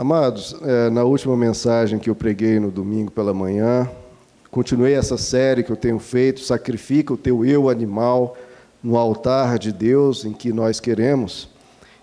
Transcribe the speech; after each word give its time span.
Amados, 0.00 0.54
é, 0.62 0.88
na 0.90 1.02
última 1.02 1.36
mensagem 1.36 1.98
que 1.98 2.08
eu 2.08 2.14
preguei 2.14 2.60
no 2.60 2.70
domingo 2.70 3.10
pela 3.10 3.34
manhã, 3.34 3.90
continuei 4.48 4.94
essa 4.94 5.18
série 5.18 5.64
que 5.64 5.72
eu 5.72 5.76
tenho 5.76 5.98
feito, 5.98 6.38
Sacrifica 6.38 7.12
o 7.12 7.16
teu 7.16 7.44
eu 7.44 7.68
animal 7.68 8.36
no 8.80 8.96
altar 8.96 9.58
de 9.58 9.72
Deus 9.72 10.24
em 10.24 10.32
que 10.32 10.52
nós 10.52 10.78
queremos, 10.78 11.48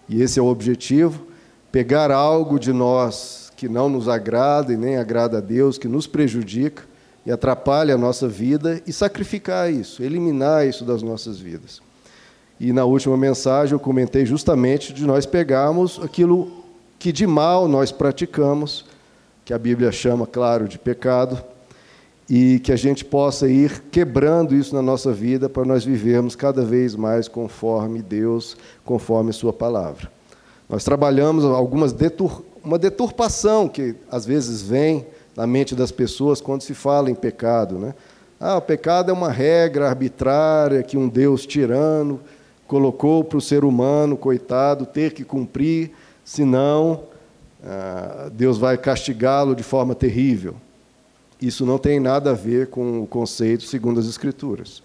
e 0.09 0.21
esse 0.21 0.37
é 0.37 0.41
o 0.41 0.47
objetivo, 0.47 1.25
pegar 1.71 2.11
algo 2.11 2.59
de 2.59 2.73
nós 2.73 3.49
que 3.55 3.69
não 3.69 3.87
nos 3.87 4.09
agrada 4.09 4.73
e 4.73 4.77
nem 4.77 4.97
agrada 4.97 5.37
a 5.37 5.41
Deus, 5.41 5.77
que 5.77 5.87
nos 5.87 6.05
prejudica 6.05 6.83
e 7.25 7.31
atrapalha 7.31 7.95
a 7.95 7.97
nossa 7.97 8.27
vida, 8.27 8.81
e 8.85 8.91
sacrificar 8.91 9.71
isso, 9.71 10.03
eliminar 10.03 10.67
isso 10.67 10.83
das 10.83 11.01
nossas 11.01 11.39
vidas. 11.39 11.81
E 12.59 12.73
na 12.73 12.83
última 12.83 13.15
mensagem 13.15 13.71
eu 13.71 13.79
comentei 13.79 14.25
justamente 14.25 14.91
de 14.91 15.05
nós 15.05 15.25
pegarmos 15.25 15.97
aquilo 16.03 16.64
que 16.99 17.11
de 17.11 17.27
mal 17.27 17.67
nós 17.67 17.91
praticamos, 17.91 18.85
que 19.43 19.53
a 19.53 19.57
Bíblia 19.57 19.91
chama, 19.91 20.25
claro, 20.25 20.67
de 20.67 20.79
pecado, 20.79 21.43
e 22.29 22.59
que 22.59 22.71
a 22.71 22.75
gente 22.75 23.05
possa 23.05 23.47
ir 23.47 23.83
quebrando 23.91 24.55
isso 24.55 24.73
na 24.73 24.81
nossa 24.81 25.11
vida 25.11 25.47
para 25.47 25.63
nós 25.63 25.85
vivermos 25.85 26.35
cada 26.35 26.63
vez 26.63 26.95
mais 26.95 27.27
conforme 27.27 28.01
Deus, 28.01 28.57
conforme 28.83 29.31
Sua 29.31 29.53
palavra. 29.53 30.11
Nós 30.67 30.83
trabalhamos 30.83 31.45
algumas 31.45 31.93
detur 31.93 32.43
uma 32.63 32.79
deturpação 32.79 33.67
que 33.67 33.93
às 34.09 34.25
vezes 34.25 34.63
vem 34.63 35.05
na 35.35 35.45
mente 35.45 35.75
das 35.75 35.91
pessoas 35.91 36.41
quando 36.41 36.63
se 36.63 36.73
fala 36.73 37.11
em 37.11 37.15
pecado, 37.15 37.77
né? 37.77 37.93
Ah, 38.39 38.57
o 38.57 38.61
pecado 38.61 39.11
é 39.11 39.13
uma 39.13 39.31
regra 39.31 39.87
arbitrária 39.87 40.81
que 40.81 40.97
um 40.97 41.07
Deus 41.07 41.45
tirano 41.45 42.19
colocou 42.67 43.23
para 43.23 43.37
o 43.37 43.41
ser 43.41 43.63
humano, 43.63 44.17
coitado, 44.17 44.85
ter 44.85 45.13
que 45.13 45.23
cumprir 45.23 45.91
senão 46.25 47.03
ah, 47.63 48.29
Deus 48.33 48.57
vai 48.57 48.77
castigá-lo 48.77 49.55
de 49.55 49.63
forma 49.63 49.95
terrível. 49.95 50.55
Isso 51.41 51.65
não 51.65 51.77
tem 51.77 51.99
nada 51.99 52.31
a 52.31 52.33
ver 52.33 52.67
com 52.67 53.01
o 53.01 53.07
conceito 53.07 53.63
segundo 53.63 53.99
as 53.99 54.07
Escrituras. 54.07 54.81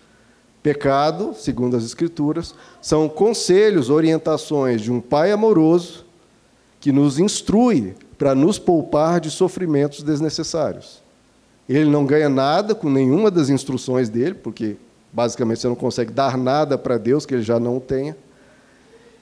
Pecado, 0.63 1.35
segundo 1.35 1.77
as 1.77 1.85
Escrituras, 1.85 2.55
são 2.83 3.09
conselhos, 3.09 3.89
orientações 3.89 4.83
de 4.83 4.93
um 4.93 5.01
Pai 5.01 5.33
amoroso 5.33 6.05
que 6.79 6.93
nos 6.93 7.19
instrui 7.19 7.95
para 8.19 8.35
nos 8.35 8.59
poupar 8.59 9.21
de 9.21 9.31
sofrimentos 9.31 10.03
desnecessários. 10.03 11.03
Ele 11.69 11.89
não 11.89 12.05
ganha 12.05 12.29
nada 12.29 12.75
com 12.75 12.91
nenhuma 12.91 13.31
das 13.31 13.49
instruções 13.49 14.09
dele, 14.09 14.35
porque 14.35 14.77
basicamente 15.13 15.61
você 15.61 15.69
não 15.69 15.75
consegue 15.75 16.13
dar 16.13 16.37
nada 16.37 16.77
para 16.77 16.99
Deus 16.99 17.25
que 17.25 17.35
ele 17.35 17.43
já 17.43 17.61
não 17.61 17.79
tenha. 17.81 18.17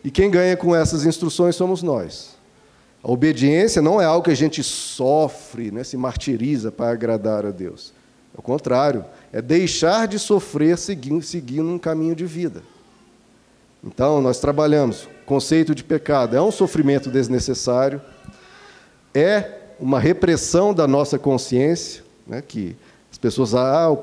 E 0.09 0.11
quem 0.11 0.31
ganha 0.31 0.57
com 0.57 0.75
essas 0.75 1.05
instruções 1.05 1.55
somos 1.55 1.83
nós. 1.83 2.31
A 3.05 3.11
obediência 3.13 3.83
não 3.83 4.01
é 4.01 4.07
algo 4.07 4.25
que 4.25 4.31
a 4.31 4.35
gente 4.35 4.63
sofre, 4.63 5.71
né, 5.71 5.85
se 5.85 5.99
martiriza 5.99 6.73
para 6.73 6.89
agradar 6.93 7.45
a 7.45 7.51
Deus. 7.51 7.93
Ao 8.35 8.43
contrário, 8.43 9.05
é 9.31 9.43
deixar 9.43 10.09
de 10.09 10.19
sofrer 10.19 10.79
seguindo, 10.79 11.23
seguindo 11.23 11.69
um 11.69 11.79
caminho 11.79 12.17
de 12.17 12.25
vida. 12.25 12.63
Então, 13.85 14.23
nós 14.23 14.41
trabalhamos. 14.41 15.07
Conceito 15.27 15.75
de 15.75 15.85
pecado 15.85 16.35
é 16.35 16.41
um 16.41 16.51
sofrimento 16.51 17.11
desnecessário, 17.11 18.01
é 19.13 19.59
uma 19.79 20.01
repressão 20.01 20.73
da 20.73 20.89
nossa 20.89 21.19
consciência, 21.19 22.03
né, 22.27 22.41
que 22.41 22.75
as 23.13 23.19
pessoas, 23.19 23.55
ah, 23.55 23.95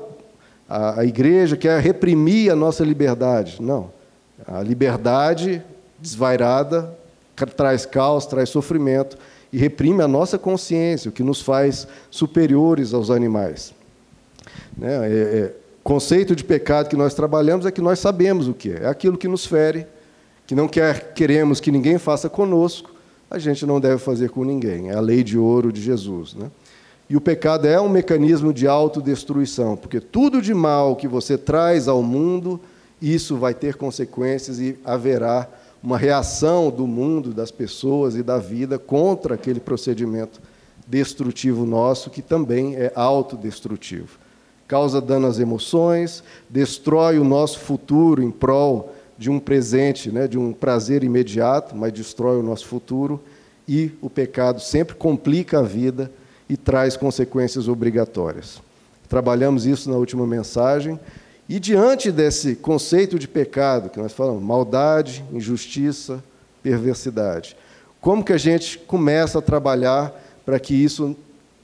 a, 0.68 1.00
a 1.00 1.04
igreja 1.04 1.56
quer 1.56 1.80
reprimir 1.80 2.52
a 2.52 2.54
nossa 2.54 2.84
liberdade. 2.84 3.60
Não. 3.60 3.90
A 4.46 4.62
liberdade 4.62 5.64
desvairada, 5.98 6.96
traz 7.56 7.84
caos, 7.84 8.26
traz 8.26 8.48
sofrimento 8.48 9.16
e 9.52 9.58
reprime 9.58 10.02
a 10.02 10.08
nossa 10.08 10.38
consciência, 10.38 11.08
o 11.08 11.12
que 11.12 11.22
nos 11.22 11.40
faz 11.40 11.86
superiores 12.10 12.92
aos 12.94 13.10
animais. 13.10 13.74
Né? 14.76 14.94
É, 15.06 15.12
é, 15.12 15.54
conceito 15.82 16.34
de 16.34 16.44
pecado 16.44 16.88
que 16.88 16.96
nós 16.96 17.14
trabalhamos 17.14 17.66
é 17.66 17.70
que 17.70 17.80
nós 17.80 17.98
sabemos 17.98 18.48
o 18.48 18.54
que 18.54 18.72
é. 18.72 18.82
É 18.82 18.86
aquilo 18.86 19.16
que 19.16 19.28
nos 19.28 19.46
fere, 19.46 19.86
que 20.46 20.54
não 20.54 20.68
quer, 20.68 21.12
queremos 21.14 21.60
que 21.60 21.70
ninguém 21.70 21.98
faça 21.98 22.28
conosco, 22.28 22.94
a 23.30 23.38
gente 23.38 23.66
não 23.66 23.80
deve 23.80 23.98
fazer 23.98 24.30
com 24.30 24.44
ninguém. 24.44 24.90
É 24.90 24.94
a 24.94 25.00
lei 25.00 25.22
de 25.22 25.38
ouro 25.38 25.72
de 25.72 25.82
Jesus. 25.82 26.34
Né? 26.34 26.50
E 27.08 27.16
o 27.16 27.20
pecado 27.20 27.66
é 27.66 27.80
um 27.80 27.88
mecanismo 27.88 28.52
de 28.52 28.66
autodestruição, 28.66 29.76
porque 29.76 30.00
tudo 30.00 30.42
de 30.42 30.52
mal 30.52 30.96
que 30.96 31.06
você 31.06 31.38
traz 31.38 31.86
ao 31.88 32.02
mundo, 32.02 32.60
isso 33.00 33.36
vai 33.36 33.54
ter 33.54 33.76
consequências 33.76 34.58
e 34.58 34.76
haverá 34.84 35.48
uma 35.86 35.96
reação 35.96 36.68
do 36.68 36.84
mundo, 36.84 37.32
das 37.32 37.52
pessoas 37.52 38.16
e 38.16 38.22
da 38.24 38.38
vida 38.38 38.76
contra 38.76 39.36
aquele 39.36 39.60
procedimento 39.60 40.40
destrutivo 40.84 41.64
nosso, 41.64 42.10
que 42.10 42.20
também 42.20 42.74
é 42.74 42.90
autodestrutivo. 42.92 44.18
Causa 44.66 45.00
dano 45.00 45.28
às 45.28 45.38
emoções, 45.38 46.24
destrói 46.50 47.20
o 47.20 47.24
nosso 47.24 47.60
futuro 47.60 48.20
em 48.20 48.32
prol 48.32 48.96
de 49.16 49.30
um 49.30 49.38
presente, 49.38 50.10
né, 50.10 50.26
de 50.26 50.36
um 50.36 50.52
prazer 50.52 51.04
imediato, 51.04 51.76
mas 51.76 51.92
destrói 51.92 52.36
o 52.36 52.42
nosso 52.42 52.66
futuro, 52.66 53.22
e 53.68 53.92
o 54.02 54.10
pecado 54.10 54.60
sempre 54.60 54.96
complica 54.96 55.60
a 55.60 55.62
vida 55.62 56.10
e 56.48 56.56
traz 56.56 56.96
consequências 56.96 57.68
obrigatórias. 57.68 58.60
Trabalhamos 59.08 59.66
isso 59.66 59.88
na 59.88 59.96
última 59.96 60.26
mensagem 60.26 60.98
e 61.48 61.60
diante 61.60 62.10
desse 62.10 62.56
conceito 62.56 63.18
de 63.18 63.28
pecado, 63.28 63.88
que 63.88 64.00
nós 64.00 64.12
falamos, 64.12 64.42
maldade, 64.42 65.24
injustiça, 65.32 66.22
perversidade, 66.62 67.56
como 68.00 68.24
que 68.24 68.32
a 68.32 68.38
gente 68.38 68.78
começa 68.78 69.38
a 69.38 69.42
trabalhar 69.42 70.12
para 70.44 70.58
que 70.58 70.74
isso 70.74 71.16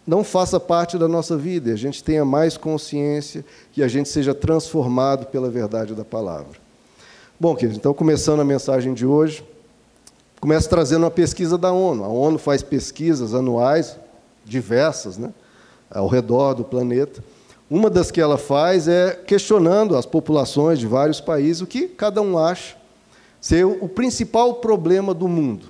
não 0.06 0.24
faça 0.24 0.58
parte 0.58 0.98
da 0.98 1.06
nossa 1.06 1.36
vida 1.36 1.70
e 1.70 1.72
a 1.72 1.76
gente 1.76 2.02
tenha 2.02 2.24
mais 2.24 2.56
consciência 2.56 3.44
e 3.76 3.82
a 3.82 3.88
gente 3.88 4.08
seja 4.08 4.34
transformado 4.34 5.26
pela 5.26 5.50
verdade 5.50 5.94
da 5.94 6.04
palavra? 6.04 6.60
Bom, 7.38 7.56
queridos, 7.56 7.76
então 7.76 7.92
começando 7.92 8.40
a 8.40 8.44
mensagem 8.44 8.94
de 8.94 9.04
hoje, 9.04 9.44
começa 10.40 10.68
trazendo 10.68 11.04
uma 11.04 11.10
pesquisa 11.10 11.58
da 11.58 11.72
ONU. 11.72 12.04
A 12.04 12.08
ONU 12.08 12.38
faz 12.38 12.62
pesquisas 12.62 13.34
anuais 13.34 13.96
diversas, 14.44 15.18
né, 15.18 15.32
ao 15.90 16.06
redor 16.06 16.54
do 16.54 16.64
planeta. 16.64 17.22
Uma 17.72 17.88
das 17.88 18.10
que 18.10 18.20
ela 18.20 18.36
faz 18.36 18.86
é 18.86 19.12
questionando 19.12 19.96
as 19.96 20.04
populações 20.04 20.78
de 20.78 20.86
vários 20.86 21.22
países 21.22 21.62
o 21.62 21.66
que 21.66 21.88
cada 21.88 22.20
um 22.20 22.36
acha 22.36 22.76
ser 23.40 23.64
o 23.64 23.88
principal 23.88 24.56
problema 24.56 25.14
do 25.14 25.26
mundo. 25.26 25.68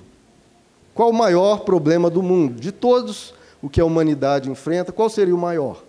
Qual 0.93 1.11
o 1.11 1.13
maior 1.13 1.61
problema 1.61 2.09
do 2.09 2.21
mundo? 2.21 2.59
De 2.59 2.73
todos 2.73 3.33
o 3.61 3.69
que 3.69 3.79
a 3.79 3.85
humanidade 3.85 4.49
enfrenta, 4.49 4.91
qual 4.91 5.09
seria 5.09 5.33
o 5.33 5.37
maior? 5.37 5.81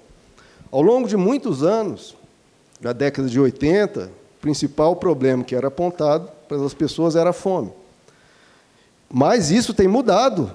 Ao 0.71 0.81
longo 0.81 1.09
de 1.09 1.17
muitos 1.17 1.65
anos, 1.65 2.15
da 2.81 2.93
década 2.93 3.29
de 3.29 3.41
80, 3.41 4.05
o 4.05 4.41
principal 4.41 4.95
problema 4.95 5.43
que 5.43 5.57
era 5.57 5.67
apontado 5.67 6.31
pelas 6.49 6.73
pessoas 6.73 7.17
era 7.17 7.31
a 7.31 7.33
fome. 7.33 7.73
Mas 9.13 9.51
isso 9.51 9.75
tem 9.75 9.89
mudado 9.89 10.53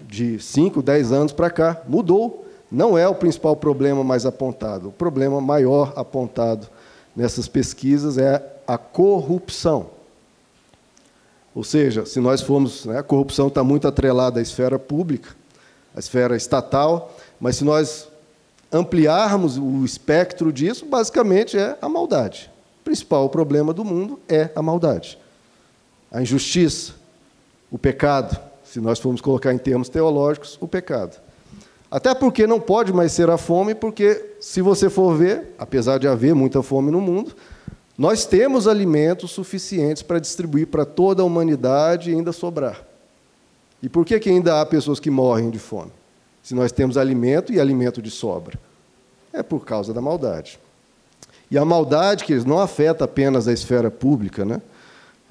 de 0.00 0.40
5, 0.40 0.80
10 0.80 1.12
anos 1.12 1.32
para 1.34 1.50
cá, 1.50 1.82
mudou 1.86 2.46
não 2.72 2.96
é 2.96 3.06
o 3.06 3.14
principal 3.14 3.54
problema 3.54 4.02
mais 4.02 4.24
apontado. 4.24 4.88
O 4.88 4.92
problema 4.92 5.42
maior 5.42 5.92
apontado 5.94 6.68
nessas 7.14 7.46
pesquisas 7.46 8.16
é 8.16 8.42
a 8.66 8.78
corrupção. 8.78 9.90
Ou 11.54 11.62
seja, 11.62 12.06
se 12.06 12.18
nós 12.18 12.40
formos, 12.40 12.86
né, 12.86 12.98
a 12.98 13.02
corrupção 13.02 13.48
está 13.48 13.62
muito 13.62 13.86
atrelada 13.86 14.40
à 14.40 14.42
esfera 14.42 14.78
pública, 14.78 15.36
à 15.94 15.98
esfera 15.98 16.34
estatal, 16.34 17.14
mas 17.38 17.56
se 17.56 17.64
nós 17.64 18.08
ampliarmos 18.72 19.58
o 19.58 19.84
espectro 19.84 20.50
disso, 20.50 20.86
basicamente 20.86 21.58
é 21.58 21.76
a 21.82 21.90
maldade. 21.90 22.50
O 22.80 22.84
principal 22.84 23.28
problema 23.28 23.74
do 23.74 23.84
mundo 23.84 24.18
é 24.26 24.48
a 24.56 24.62
maldade. 24.62 25.18
A 26.10 26.22
injustiça, 26.22 26.94
o 27.70 27.76
pecado, 27.76 28.40
se 28.64 28.80
nós 28.80 28.98
formos 28.98 29.20
colocar 29.20 29.52
em 29.52 29.58
termos 29.58 29.90
teológicos, 29.90 30.56
o 30.58 30.66
pecado. 30.66 31.20
Até 31.92 32.14
porque 32.14 32.46
não 32.46 32.58
pode 32.58 32.90
mais 32.90 33.12
ser 33.12 33.28
a 33.28 33.36
fome, 33.36 33.74
porque, 33.74 34.36
se 34.40 34.62
você 34.62 34.88
for 34.88 35.14
ver, 35.14 35.54
apesar 35.58 35.98
de 35.98 36.08
haver 36.08 36.34
muita 36.34 36.62
fome 36.62 36.90
no 36.90 37.02
mundo, 37.02 37.36
nós 37.98 38.24
temos 38.24 38.66
alimentos 38.66 39.30
suficientes 39.30 40.02
para 40.02 40.18
distribuir 40.18 40.68
para 40.68 40.86
toda 40.86 41.20
a 41.20 41.26
humanidade 41.26 42.10
e 42.10 42.14
ainda 42.14 42.32
sobrar. 42.32 42.82
E 43.82 43.90
por 43.90 44.06
que, 44.06 44.18
que 44.18 44.30
ainda 44.30 44.58
há 44.58 44.64
pessoas 44.64 44.98
que 44.98 45.10
morrem 45.10 45.50
de 45.50 45.58
fome? 45.58 45.92
Se 46.42 46.54
nós 46.54 46.72
temos 46.72 46.96
alimento 46.96 47.52
e 47.52 47.60
alimento 47.60 48.00
de 48.00 48.10
sobra. 48.10 48.58
É 49.30 49.42
por 49.42 49.66
causa 49.66 49.92
da 49.92 50.00
maldade. 50.00 50.58
E 51.50 51.58
a 51.58 51.64
maldade, 51.64 52.24
que 52.24 52.34
não 52.36 52.58
afeta 52.58 53.04
apenas 53.04 53.46
a 53.46 53.52
esfera 53.52 53.90
pública, 53.90 54.46
né? 54.46 54.62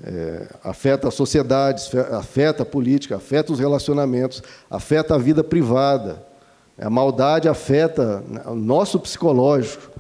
É, 0.04 0.48
afeta 0.64 1.08
a 1.08 1.12
sociedade, 1.12 1.90
afeta 2.12 2.62
a 2.62 2.66
política, 2.68 3.16
afeta 3.16 3.52
os 3.52 3.58
relacionamentos, 3.60 4.44
afeta 4.70 5.16
a 5.16 5.18
vida 5.18 5.44
privada, 5.44 6.30
a 6.80 6.90
maldade 6.90 7.48
afeta 7.48 8.24
o 8.46 8.56
nosso 8.56 9.00
psicológico, 9.00 9.92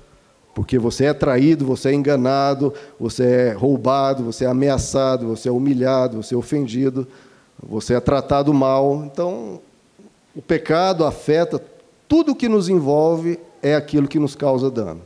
porque 0.53 0.77
você 0.77 1.06
é 1.06 1.13
traído, 1.13 1.65
você 1.65 1.89
é 1.89 1.94
enganado, 1.94 2.73
você 3.00 3.23
é 3.23 3.51
roubado, 3.53 4.23
você 4.23 4.45
é 4.45 4.47
ameaçado, 4.47 5.27
você 5.27 5.47
é 5.50 5.51
humilhado, 5.51 6.21
você 6.21 6.35
é 6.35 6.38
ofendido, 6.38 7.07
você 7.62 7.94
é 7.94 8.00
tratado 8.00 8.53
mal. 8.53 9.03
Então, 9.06 9.59
O 10.35 10.41
pecado 10.41 11.06
afeta 11.06 11.62
tudo 12.07 12.35
que 12.35 12.47
nos 12.47 12.69
envolve, 12.69 13.38
é 13.62 13.75
aquilo 13.75 14.07
que 14.07 14.19
nos 14.19 14.35
causa 14.35 14.71
dano. 14.71 15.01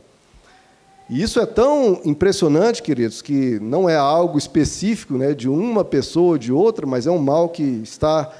E 1.08 1.22
isso 1.22 1.38
é 1.38 1.46
tão 1.46 2.00
impressionante, 2.04 2.82
queridos, 2.82 3.22
que 3.22 3.60
não 3.60 3.88
é 3.88 3.96
algo 3.96 4.38
específico 4.38 5.14
né, 5.14 5.34
de 5.34 5.48
uma 5.48 5.84
pessoa 5.84 6.30
ou 6.30 6.38
de 6.38 6.52
outra, 6.52 6.84
mas 6.86 7.06
é 7.06 7.10
um 7.10 7.18
mal 7.18 7.48
que 7.48 7.62
está 7.62 8.32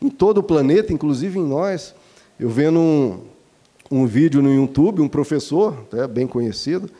em 0.00 0.08
todo 0.08 0.38
o 0.38 0.42
planeta, 0.42 0.92
inclusive 0.92 1.38
em 1.38 1.44
nós. 1.44 1.94
Eu 2.40 2.48
vendo 2.48 2.78
um, 2.78 3.20
um 3.90 4.06
vídeo 4.06 4.42
no 4.42 4.52
YouTube, 4.52 5.02
um 5.02 5.08
professor, 5.08 5.86
bem 6.10 6.26
conhecido, 6.26 6.90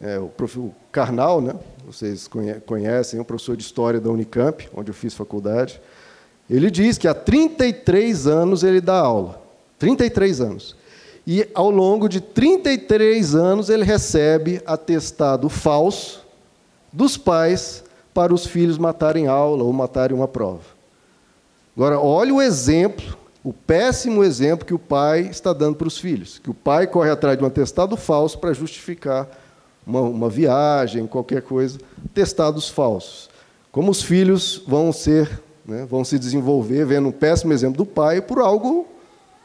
é, 0.00 0.18
o, 0.18 0.28
prof, 0.28 0.58
o 0.58 0.74
Karnal, 0.92 1.40
né? 1.40 1.54
vocês 1.86 2.28
conhecem, 2.66 3.20
um 3.20 3.24
professor 3.24 3.56
de 3.56 3.62
História 3.62 4.00
da 4.00 4.10
Unicamp, 4.10 4.68
onde 4.74 4.90
eu 4.90 4.94
fiz 4.94 5.14
faculdade, 5.14 5.80
ele 6.48 6.70
diz 6.70 6.98
que 6.98 7.08
há 7.08 7.14
33 7.14 8.26
anos 8.26 8.62
ele 8.62 8.80
dá 8.80 8.98
aula. 8.98 9.42
33 9.78 10.40
anos. 10.40 10.76
E 11.26 11.48
ao 11.54 11.70
longo 11.70 12.08
de 12.08 12.20
33 12.20 13.34
anos 13.34 13.70
ele 13.70 13.84
recebe 13.84 14.60
atestado 14.66 15.48
falso 15.48 16.24
dos 16.92 17.16
pais 17.16 17.82
para 18.12 18.32
os 18.32 18.46
filhos 18.46 18.78
matarem 18.78 19.26
aula 19.26 19.64
ou 19.64 19.72
matarem 19.72 20.16
uma 20.16 20.28
prova. 20.28 20.62
Agora, 21.74 21.98
olhe 21.98 22.30
o 22.30 22.40
exemplo, 22.40 23.16
o 23.44 23.52
péssimo 23.52 24.24
exemplo 24.24 24.64
que 24.64 24.72
o 24.72 24.78
pai 24.78 25.28
está 25.30 25.52
dando 25.52 25.76
para 25.76 25.86
os 25.86 25.98
filhos. 25.98 26.38
Que 26.38 26.50
o 26.50 26.54
pai 26.54 26.86
corre 26.86 27.10
atrás 27.10 27.36
de 27.36 27.44
um 27.44 27.46
atestado 27.46 27.94
falso 27.94 28.38
para 28.38 28.54
justificar 28.54 29.28
uma, 29.86 30.00
uma 30.00 30.30
viagem, 30.30 31.06
qualquer 31.06 31.42
coisa, 31.42 31.78
testados 32.14 32.70
falsos. 32.70 33.28
Como 33.70 33.90
os 33.90 34.02
filhos 34.02 34.62
vão 34.66 34.90
ser, 34.94 35.42
né, 35.66 35.86
vão 35.88 36.02
se 36.04 36.18
desenvolver 36.18 36.86
vendo 36.86 37.08
um 37.08 37.12
péssimo 37.12 37.52
exemplo 37.52 37.76
do 37.76 37.84
pai 37.84 38.22
por 38.22 38.38
algo 38.38 38.86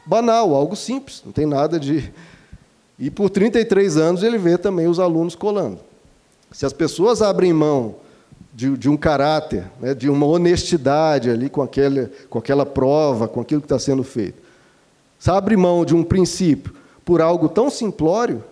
banal, 0.06 0.54
algo 0.54 0.74
simples, 0.74 1.22
não 1.22 1.32
tem 1.32 1.44
nada 1.44 1.78
de. 1.78 2.10
E 2.98 3.10
por 3.10 3.28
33 3.28 3.98
anos 3.98 4.22
ele 4.22 4.38
vê 4.38 4.56
também 4.56 4.88
os 4.88 4.98
alunos 4.98 5.34
colando. 5.34 5.78
Se 6.50 6.64
as 6.64 6.72
pessoas 6.72 7.20
abrem 7.20 7.52
mão 7.52 7.96
de, 8.52 8.76
de 8.76 8.88
um 8.88 8.96
caráter, 8.96 9.70
né, 9.80 9.94
de 9.94 10.08
uma 10.08 10.26
honestidade 10.26 11.30
ali 11.30 11.48
com, 11.48 11.62
aquele, 11.62 12.08
com 12.28 12.38
aquela 12.38 12.66
prova, 12.66 13.28
com 13.28 13.40
aquilo 13.40 13.60
que 13.60 13.66
está 13.66 13.78
sendo 13.78 14.02
feito, 14.02 14.42
se 15.18 15.30
abre 15.30 15.56
mão 15.56 15.84
de 15.84 15.94
um 15.94 16.02
princípio 16.02 16.74
por 17.04 17.20
algo 17.20 17.48
tão 17.48 17.70
simplório, 17.70 18.42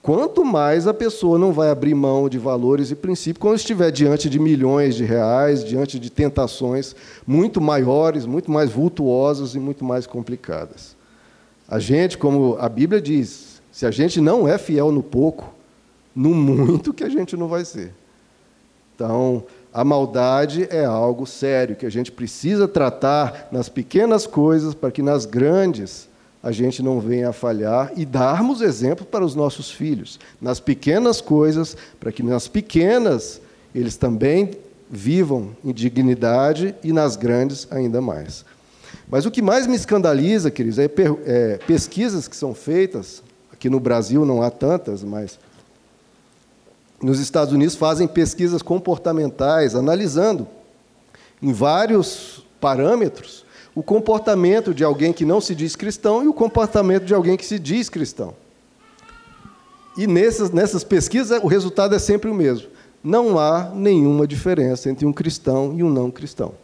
quanto 0.00 0.44
mais 0.44 0.86
a 0.86 0.94
pessoa 0.94 1.38
não 1.38 1.52
vai 1.52 1.70
abrir 1.70 1.94
mão 1.94 2.28
de 2.28 2.38
valores 2.38 2.90
e 2.90 2.96
princípios 2.96 3.40
quando 3.40 3.56
estiver 3.56 3.90
diante 3.90 4.28
de 4.28 4.38
milhões 4.38 4.94
de 4.94 5.04
reais, 5.04 5.64
diante 5.64 5.98
de 5.98 6.10
tentações 6.10 6.96
muito 7.26 7.60
maiores, 7.60 8.26
muito 8.26 8.50
mais 8.50 8.70
vultuosas 8.70 9.54
e 9.54 9.60
muito 9.60 9.84
mais 9.84 10.06
complicadas. 10.06 10.96
A 11.68 11.78
gente, 11.78 12.18
como 12.18 12.56
a 12.58 12.68
Bíblia 12.68 13.00
diz, 13.00 13.62
se 13.70 13.86
a 13.86 13.90
gente 13.90 14.20
não 14.20 14.46
é 14.46 14.58
fiel 14.58 14.90
no 14.90 15.02
pouco, 15.02 15.54
no 16.14 16.34
muito 16.34 16.92
que 16.92 17.04
a 17.04 17.08
gente 17.08 17.36
não 17.36 17.48
vai 17.48 17.64
ser. 17.64 17.94
Então, 18.94 19.44
a 19.72 19.82
maldade 19.82 20.66
é 20.70 20.84
algo 20.84 21.26
sério 21.26 21.76
que 21.76 21.86
a 21.86 21.90
gente 21.90 22.12
precisa 22.12 22.68
tratar 22.68 23.48
nas 23.50 23.68
pequenas 23.68 24.26
coisas 24.26 24.74
para 24.74 24.90
que 24.90 25.02
nas 25.02 25.24
grandes 25.24 26.08
a 26.42 26.50
gente 26.50 26.82
não 26.82 27.00
venha 27.00 27.28
a 27.28 27.32
falhar 27.32 27.92
e 27.96 28.04
darmos 28.04 28.60
exemplo 28.60 29.06
para 29.06 29.24
os 29.24 29.34
nossos 29.34 29.70
filhos, 29.70 30.18
nas 30.40 30.58
pequenas 30.58 31.20
coisas, 31.20 31.76
para 32.00 32.10
que 32.10 32.22
nas 32.22 32.48
pequenas 32.48 33.40
eles 33.74 33.96
também 33.96 34.50
vivam 34.90 35.56
em 35.64 35.72
dignidade 35.72 36.74
e 36.82 36.92
nas 36.92 37.16
grandes 37.16 37.66
ainda 37.70 38.00
mais. 38.00 38.44
Mas 39.08 39.24
o 39.24 39.30
que 39.30 39.40
mais 39.40 39.66
me 39.66 39.76
escandaliza, 39.76 40.50
queridos, 40.50 40.78
é, 40.78 40.90
é 41.24 41.58
pesquisas 41.66 42.28
que 42.28 42.36
são 42.36 42.54
feitas, 42.54 43.22
aqui 43.52 43.70
no 43.70 43.80
Brasil 43.80 44.26
não 44.26 44.42
há 44.42 44.50
tantas, 44.50 45.02
mas 45.02 45.38
nos 47.02 47.18
Estados 47.18 47.52
Unidos 47.52 47.74
fazem 47.74 48.06
pesquisas 48.06 48.62
comportamentais, 48.62 49.74
analisando 49.74 50.46
em 51.42 51.52
vários 51.52 52.46
parâmetros 52.60 53.44
o 53.74 53.82
comportamento 53.82 54.72
de 54.72 54.84
alguém 54.84 55.12
que 55.12 55.24
não 55.24 55.40
se 55.40 55.54
diz 55.54 55.74
cristão 55.74 56.22
e 56.22 56.28
o 56.28 56.34
comportamento 56.34 57.04
de 57.04 57.14
alguém 57.14 57.36
que 57.36 57.44
se 57.44 57.58
diz 57.58 57.88
cristão. 57.88 58.34
E 59.96 60.06
nessas, 60.06 60.50
nessas 60.50 60.84
pesquisas 60.84 61.42
o 61.42 61.46
resultado 61.46 61.94
é 61.94 61.98
sempre 61.98 62.30
o 62.30 62.34
mesmo. 62.34 62.68
Não 63.02 63.38
há 63.38 63.70
nenhuma 63.74 64.26
diferença 64.26 64.88
entre 64.88 65.04
um 65.04 65.12
cristão 65.12 65.74
e 65.76 65.82
um 65.82 65.90
não 65.90 66.10
cristão. 66.10 66.54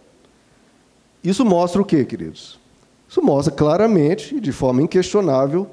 Isso 1.24 1.44
mostra 1.44 1.82
o 1.82 1.84
quê, 1.84 2.04
queridos? 2.04 2.58
Isso 3.08 3.20
mostra 3.22 3.52
claramente 3.52 4.36
e 4.36 4.40
de 4.40 4.52
forma 4.52 4.82
inquestionável 4.82 5.68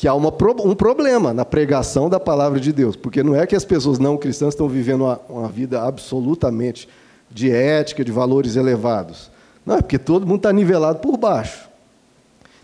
que 0.00 0.08
há 0.08 0.14
uma, 0.14 0.32
um 0.64 0.74
problema 0.74 1.34
na 1.34 1.44
pregação 1.44 2.08
da 2.08 2.18
palavra 2.18 2.58
de 2.58 2.72
Deus, 2.72 2.96
porque 2.96 3.22
não 3.22 3.36
é 3.36 3.46
que 3.46 3.54
as 3.54 3.66
pessoas 3.66 3.98
não 3.98 4.16
cristãs 4.16 4.54
estão 4.54 4.66
vivendo 4.66 5.02
uma, 5.02 5.20
uma 5.28 5.46
vida 5.46 5.82
absolutamente 5.82 6.88
de 7.30 7.50
ética, 7.50 8.02
de 8.02 8.10
valores 8.10 8.56
elevados. 8.56 9.30
Não, 9.64 9.76
é 9.76 9.82
porque 9.82 9.98
todo 9.98 10.26
mundo 10.26 10.38
está 10.38 10.54
nivelado 10.54 11.00
por 11.00 11.18
baixo. 11.18 11.68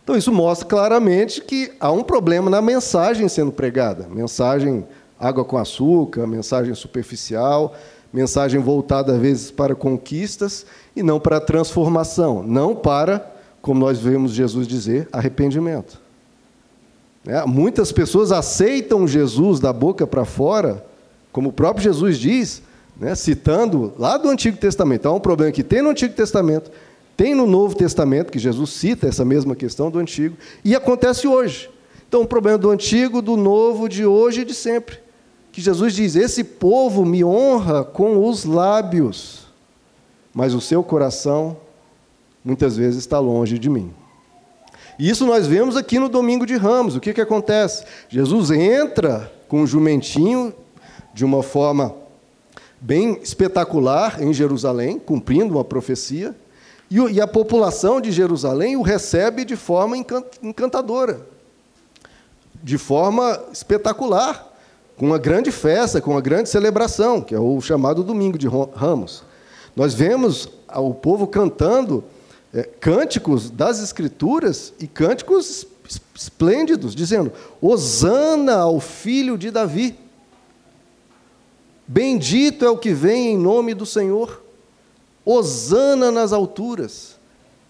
Então, 0.02 0.16
isso 0.16 0.32
mostra 0.32 0.66
claramente 0.66 1.42
que 1.42 1.72
há 1.78 1.92
um 1.92 2.02
problema 2.02 2.48
na 2.48 2.62
mensagem 2.62 3.28
sendo 3.28 3.52
pregada. 3.52 4.08
Mensagem 4.08 4.86
água 5.20 5.44
com 5.44 5.58
açúcar, 5.58 6.26
mensagem 6.26 6.74
superficial, 6.74 7.74
mensagem 8.10 8.62
voltada, 8.62 9.12
às 9.12 9.20
vezes, 9.20 9.50
para 9.50 9.74
conquistas 9.74 10.64
e 10.96 11.02
não 11.02 11.20
para 11.20 11.38
transformação. 11.38 12.42
Não 12.42 12.74
para, 12.74 13.30
como 13.60 13.78
nós 13.78 13.98
vemos 13.98 14.32
Jesus 14.32 14.66
dizer, 14.66 15.06
arrependimento. 15.12 16.05
É, 17.26 17.44
muitas 17.44 17.90
pessoas 17.90 18.30
aceitam 18.30 19.06
Jesus 19.06 19.58
da 19.58 19.72
boca 19.72 20.06
para 20.06 20.24
fora, 20.24 20.86
como 21.32 21.48
o 21.48 21.52
próprio 21.52 21.82
Jesus 21.82 22.18
diz, 22.18 22.62
né, 22.98 23.14
citando 23.16 23.92
lá 23.98 24.16
do 24.16 24.28
Antigo 24.28 24.56
Testamento. 24.56 25.00
Então, 25.00 25.12
há 25.12 25.16
um 25.16 25.20
problema 25.20 25.52
que 25.52 25.64
tem 25.64 25.82
no 25.82 25.90
Antigo 25.90 26.14
Testamento, 26.14 26.70
tem 27.16 27.34
no 27.34 27.46
Novo 27.46 27.74
Testamento, 27.74 28.30
que 28.30 28.38
Jesus 28.38 28.70
cita 28.70 29.08
essa 29.08 29.24
mesma 29.24 29.56
questão 29.56 29.90
do 29.90 29.98
Antigo, 29.98 30.36
e 30.64 30.74
acontece 30.76 31.26
hoje. 31.26 31.68
Então, 32.08 32.22
o 32.22 32.26
problema 32.26 32.56
do 32.56 32.70
Antigo, 32.70 33.20
do 33.20 33.36
Novo, 33.36 33.88
de 33.88 34.06
hoje 34.06 34.42
e 34.42 34.44
de 34.44 34.54
sempre. 34.54 34.98
Que 35.50 35.60
Jesus 35.60 35.94
diz: 35.94 36.14
Esse 36.14 36.44
povo 36.44 37.04
me 37.04 37.24
honra 37.24 37.82
com 37.82 38.28
os 38.28 38.44
lábios, 38.44 39.46
mas 40.32 40.54
o 40.54 40.60
seu 40.60 40.84
coração 40.84 41.56
muitas 42.44 42.76
vezes 42.76 43.00
está 43.00 43.18
longe 43.18 43.58
de 43.58 43.68
mim. 43.68 43.92
E 44.98 45.08
isso 45.08 45.26
nós 45.26 45.46
vemos 45.46 45.76
aqui 45.76 45.98
no 45.98 46.08
domingo 46.08 46.46
de 46.46 46.56
Ramos. 46.56 46.96
O 46.96 47.00
que, 47.00 47.12
que 47.12 47.20
acontece? 47.20 47.84
Jesus 48.08 48.50
entra 48.50 49.30
com 49.48 49.60
um 49.60 49.66
jumentinho 49.66 50.54
de 51.12 51.24
uma 51.24 51.42
forma 51.42 51.94
bem 52.80 53.18
espetacular 53.22 54.22
em 54.22 54.32
Jerusalém, 54.32 54.98
cumprindo 54.98 55.54
uma 55.54 55.64
profecia, 55.64 56.34
e 56.90 57.20
a 57.20 57.26
população 57.26 58.00
de 58.00 58.12
Jerusalém 58.12 58.76
o 58.76 58.82
recebe 58.82 59.44
de 59.44 59.56
forma 59.56 59.96
encantadora, 60.42 61.20
de 62.62 62.78
forma 62.78 63.42
espetacular, 63.52 64.54
com 64.96 65.06
uma 65.06 65.18
grande 65.18 65.50
festa, 65.50 66.00
com 66.00 66.12
uma 66.12 66.20
grande 66.20 66.48
celebração, 66.48 67.20
que 67.20 67.34
é 67.34 67.40
o 67.40 67.60
chamado 67.60 68.02
Domingo 68.02 68.38
de 68.38 68.46
Ramos. 68.46 69.24
Nós 69.74 69.92
vemos 69.92 70.48
o 70.74 70.94
povo 70.94 71.26
cantando 71.26 72.04
é, 72.54 72.62
cânticos 72.62 73.50
das 73.50 73.82
Escrituras 73.82 74.72
e 74.80 74.86
cânticos 74.86 75.66
esplêndidos, 76.14 76.94
dizendo: 76.94 77.32
Hosana 77.60 78.56
ao 78.56 78.80
filho 78.80 79.36
de 79.36 79.50
Davi. 79.50 79.98
Bendito 81.86 82.64
é 82.64 82.70
o 82.70 82.78
que 82.78 82.92
vem 82.92 83.34
em 83.34 83.38
nome 83.38 83.72
do 83.74 83.86
Senhor. 83.86 84.42
Hosana 85.24 86.10
nas 86.10 86.32
alturas. 86.32 87.16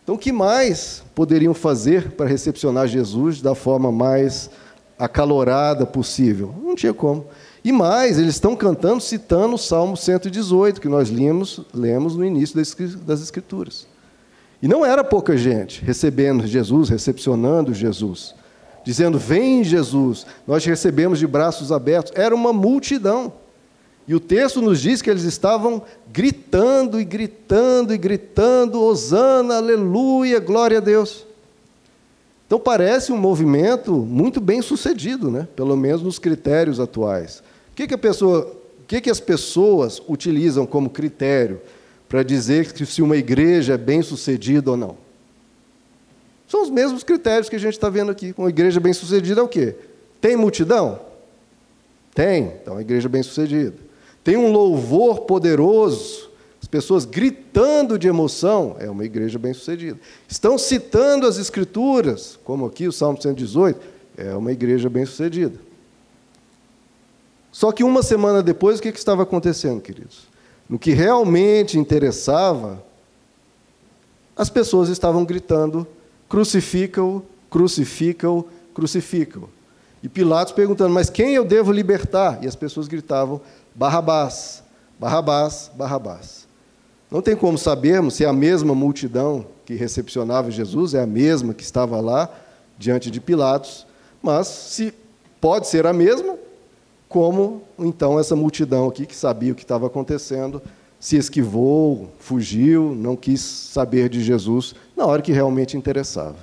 Então, 0.02 0.14
o 0.14 0.18
que 0.18 0.30
mais 0.30 1.02
poderiam 1.14 1.52
fazer 1.52 2.12
para 2.12 2.28
recepcionar 2.28 2.86
Jesus 2.86 3.42
da 3.42 3.54
forma 3.54 3.90
mais 3.90 4.48
acalorada 4.98 5.84
possível? 5.84 6.54
Não 6.62 6.74
tinha 6.74 6.94
como. 6.94 7.26
E 7.64 7.72
mais, 7.72 8.18
eles 8.18 8.36
estão 8.36 8.54
cantando, 8.54 9.02
citando 9.02 9.56
o 9.56 9.58
Salmo 9.58 9.96
118, 9.96 10.80
que 10.80 10.88
nós 10.88 11.10
lemos, 11.10 11.60
lemos 11.74 12.14
no 12.14 12.24
início 12.24 12.56
das 13.04 13.20
Escrituras. 13.20 13.86
E 14.62 14.68
não 14.68 14.84
era 14.84 15.04
pouca 15.04 15.36
gente 15.36 15.84
recebendo 15.84 16.46
Jesus, 16.46 16.88
recepcionando 16.88 17.74
Jesus, 17.74 18.34
dizendo: 18.84 19.18
Vem 19.18 19.62
Jesus, 19.62 20.26
nós 20.46 20.62
te 20.62 20.68
recebemos 20.68 21.18
de 21.18 21.26
braços 21.26 21.70
abertos. 21.70 22.12
Era 22.14 22.34
uma 22.34 22.52
multidão. 22.52 23.32
E 24.08 24.14
o 24.14 24.20
texto 24.20 24.62
nos 24.62 24.80
diz 24.80 25.02
que 25.02 25.10
eles 25.10 25.24
estavam 25.24 25.82
gritando 26.12 27.00
e 27.00 27.04
gritando 27.04 27.92
e 27.92 27.98
gritando: 27.98 28.82
Hosana, 28.82 29.56
aleluia, 29.56 30.40
glória 30.40 30.78
a 30.78 30.80
Deus. 30.80 31.26
Então 32.46 32.60
parece 32.60 33.12
um 33.12 33.18
movimento 33.18 33.92
muito 33.92 34.40
bem 34.40 34.62
sucedido, 34.62 35.30
né? 35.30 35.48
pelo 35.56 35.76
menos 35.76 36.00
nos 36.00 36.18
critérios 36.18 36.78
atuais. 36.78 37.42
O 37.72 37.74
que, 37.74 37.88
que, 37.88 37.96
pessoa, 37.96 38.56
o 38.80 38.86
que, 38.86 39.00
que 39.00 39.10
as 39.10 39.18
pessoas 39.18 40.00
utilizam 40.08 40.64
como 40.64 40.88
critério 40.88 41.60
para 42.08 42.22
dizer 42.22 42.72
que 42.72 42.86
se 42.86 43.02
uma 43.02 43.16
igreja 43.16 43.74
é 43.74 43.78
bem 43.78 44.02
sucedida 44.02 44.70
ou 44.70 44.76
não. 44.76 44.96
São 46.48 46.62
os 46.62 46.70
mesmos 46.70 47.02
critérios 47.02 47.48
que 47.48 47.56
a 47.56 47.58
gente 47.58 47.74
está 47.74 47.88
vendo 47.88 48.10
aqui. 48.10 48.32
Uma 48.38 48.48
igreja 48.48 48.78
bem-sucedida 48.78 49.40
é 49.40 49.44
o 49.44 49.48
quê? 49.48 49.74
Tem 50.20 50.36
multidão? 50.36 51.00
Tem. 52.14 52.52
Então, 52.62 52.76
a 52.76 52.80
igreja 52.80 53.08
bem-sucedida. 53.08 53.74
Tem 54.22 54.36
um 54.36 54.50
louvor 54.50 55.20
poderoso, 55.22 56.30
as 56.62 56.68
pessoas 56.68 57.04
gritando 57.04 57.98
de 57.98 58.08
emoção, 58.08 58.76
é 58.78 58.88
uma 58.90 59.04
igreja 59.04 59.38
bem-sucedida. 59.38 59.98
Estão 60.28 60.56
citando 60.56 61.26
as 61.26 61.36
Escrituras, 61.36 62.38
como 62.44 62.66
aqui 62.66 62.88
o 62.88 62.92
Salmo 62.92 63.20
118, 63.20 63.80
é 64.16 64.34
uma 64.34 64.52
igreja 64.52 64.88
bem-sucedida. 64.88 65.58
Só 67.52 67.72
que 67.72 67.84
uma 67.84 68.02
semana 68.02 68.42
depois, 68.42 68.78
o 68.78 68.82
que 68.82 68.88
estava 68.88 69.22
acontecendo, 69.22 69.80
queridos? 69.80 70.26
No 70.68 70.78
que 70.78 70.92
realmente 70.92 71.78
interessava, 71.78 72.82
as 74.36 74.50
pessoas 74.50 74.88
estavam 74.88 75.24
gritando: 75.24 75.86
crucifica-o, 76.28 77.22
crucifica-o, 77.50 78.46
crucifica-o. 78.74 79.48
E 80.02 80.08
Pilatos 80.08 80.52
perguntando: 80.52 80.92
mas 80.92 81.08
quem 81.08 81.34
eu 81.34 81.44
devo 81.44 81.72
libertar? 81.72 82.42
E 82.42 82.46
as 82.46 82.56
pessoas 82.56 82.88
gritavam: 82.88 83.40
Barrabás, 83.74 84.62
Barrabás, 84.98 85.70
Barrabás. 85.74 86.46
Não 87.10 87.22
tem 87.22 87.36
como 87.36 87.56
sabermos 87.56 88.14
se 88.14 88.24
a 88.24 88.32
mesma 88.32 88.74
multidão 88.74 89.46
que 89.64 89.74
recepcionava 89.74 90.50
Jesus 90.50 90.94
é 90.94 91.02
a 91.02 91.06
mesma 91.06 91.54
que 91.54 91.62
estava 91.62 92.00
lá 92.00 92.28
diante 92.78 93.10
de 93.10 93.20
Pilatos, 93.20 93.86
mas 94.22 94.48
se 94.48 94.92
pode 95.40 95.68
ser 95.68 95.86
a 95.86 95.92
mesma, 95.92 96.36
como 97.08 97.62
então 97.78 98.18
essa 98.18 98.34
multidão 98.34 98.88
aqui 98.88 99.06
que 99.06 99.14
sabia 99.14 99.52
o 99.52 99.54
que 99.54 99.62
estava 99.62 99.86
acontecendo 99.86 100.62
se 100.98 101.16
esquivou, 101.16 102.10
fugiu, 102.18 102.94
não 102.94 103.14
quis 103.14 103.40
saber 103.40 104.08
de 104.08 104.22
Jesus 104.22 104.74
na 104.96 105.06
hora 105.06 105.22
que 105.22 105.32
realmente 105.32 105.76
interessava. 105.76 106.36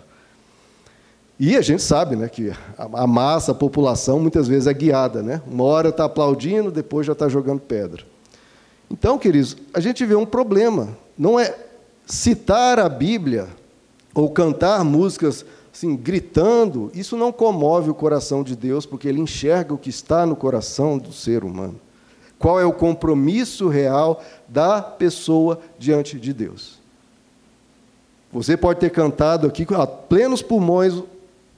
E 1.39 1.57
a 1.57 1.61
gente 1.61 1.81
sabe 1.81 2.15
né, 2.15 2.29
que 2.29 2.53
a 2.77 3.07
massa, 3.07 3.51
a 3.51 3.55
população, 3.55 4.19
muitas 4.19 4.47
vezes 4.47 4.67
é 4.67 4.73
guiada. 4.73 5.21
Né? 5.21 5.41
Uma 5.47 5.63
hora 5.63 5.89
está 5.89 6.05
aplaudindo, 6.05 6.71
depois 6.71 7.05
já 7.05 7.13
está 7.13 7.27
jogando 7.27 7.59
pedra. 7.59 8.03
Então, 8.89 9.17
queridos, 9.17 9.57
a 9.73 9.79
gente 9.79 10.05
vê 10.05 10.15
um 10.15 10.25
problema. 10.25 10.95
Não 11.17 11.39
é 11.39 11.53
citar 12.05 12.79
a 12.79 12.87
Bíblia 12.87 13.47
ou 14.13 14.29
cantar 14.29 14.83
músicas 14.85 15.43
assim, 15.73 15.95
gritando, 15.95 16.91
isso 16.93 17.17
não 17.17 17.31
comove 17.31 17.89
o 17.89 17.95
coração 17.95 18.43
de 18.43 18.55
Deus, 18.55 18.85
porque 18.85 19.07
ele 19.07 19.19
enxerga 19.19 19.73
o 19.73 19.77
que 19.77 19.89
está 19.89 20.25
no 20.25 20.35
coração 20.35 20.99
do 20.99 21.11
ser 21.11 21.43
humano. 21.43 21.79
Qual 22.37 22.59
é 22.59 22.65
o 22.65 22.73
compromisso 22.73 23.67
real 23.67 24.23
da 24.47 24.81
pessoa 24.81 25.59
diante 25.79 26.19
de 26.19 26.31
Deus? 26.31 26.79
Você 28.31 28.55
pode 28.55 28.79
ter 28.79 28.91
cantado 28.91 29.47
aqui 29.47 29.65
a 29.73 29.87
plenos 29.87 30.41
pulmões 30.41 30.93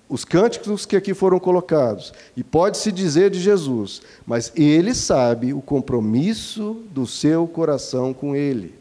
os 0.07 0.23
cânticos 0.23 0.85
que 0.85 0.95
aqui 0.95 1.13
foram 1.13 1.39
colocados, 1.39 2.13
e 2.37 2.43
pode-se 2.43 2.91
dizer 2.91 3.31
de 3.31 3.39
Jesus, 3.39 4.03
mas 4.25 4.51
ele 4.55 4.93
sabe 4.93 5.51
o 5.51 5.61
compromisso 5.61 6.83
do 6.91 7.07
seu 7.07 7.47
coração 7.47 8.13
com 8.13 8.35
ele. 8.35 8.75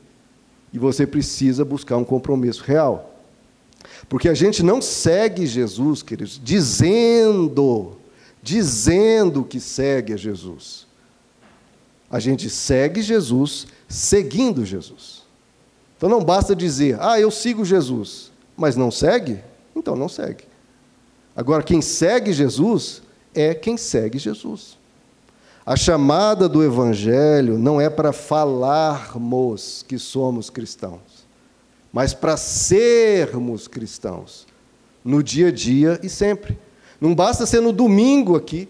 E 0.71 0.79
você 0.79 1.07
precisa 1.07 1.65
buscar 1.65 1.97
um 1.97 2.05
compromisso 2.05 2.63
real. 2.63 3.14
Porque 4.09 4.29
a 4.29 4.35
gente 4.35 4.63
não 4.63 4.83
segue 4.83 5.47
Jesus, 5.47 6.03
queridos, 6.03 6.41
dizendo, 6.43 7.97
dizendo 8.43 9.45
que 9.45 9.59
segue 9.61 10.13
a 10.13 10.17
Jesus. 10.17 10.87
A 12.11 12.21
gente 12.21 12.49
segue 12.51 13.03
Jesus 13.03 13.67
seguindo 13.89 14.65
Jesus. 14.65 15.23
Então 15.97 16.09
não 16.09 16.23
basta 16.23 16.55
dizer, 16.55 16.99
ah, 17.01 17.19
eu 17.19 17.31
sigo 17.31 17.65
Jesus, 17.65 18.31
mas 18.57 18.77
não 18.77 18.91
segue? 18.91 19.41
Então 19.75 19.97
não 19.97 20.09
segue. 20.09 20.45
Agora, 21.35 21.63
quem 21.63 21.81
segue 21.81 22.33
Jesus 22.33 23.03
é 23.35 23.55
quem 23.55 23.77
segue 23.77 24.19
Jesus. 24.19 24.79
A 25.67 25.77
chamada 25.77 26.49
do 26.49 26.63
Evangelho 26.63 27.59
não 27.59 27.81
é 27.81 27.89
para 27.89 28.13
falarmos 28.13 29.85
que 29.89 29.99
somos 29.99 30.51
cristãos, 30.51 31.01
mas 31.95 32.13
para 32.13 32.37
sermos 32.37 33.69
cristãos, 33.69 34.49
no 35.05 35.23
dia 35.23 35.47
a 35.47 35.53
dia 35.53 36.01
e 36.03 36.09
sempre. 36.09 36.59
Não 37.01 37.15
basta 37.15 37.47
ser 37.47 37.61
no 37.61 37.73
domingo 37.73 38.35
aqui, 38.35 38.69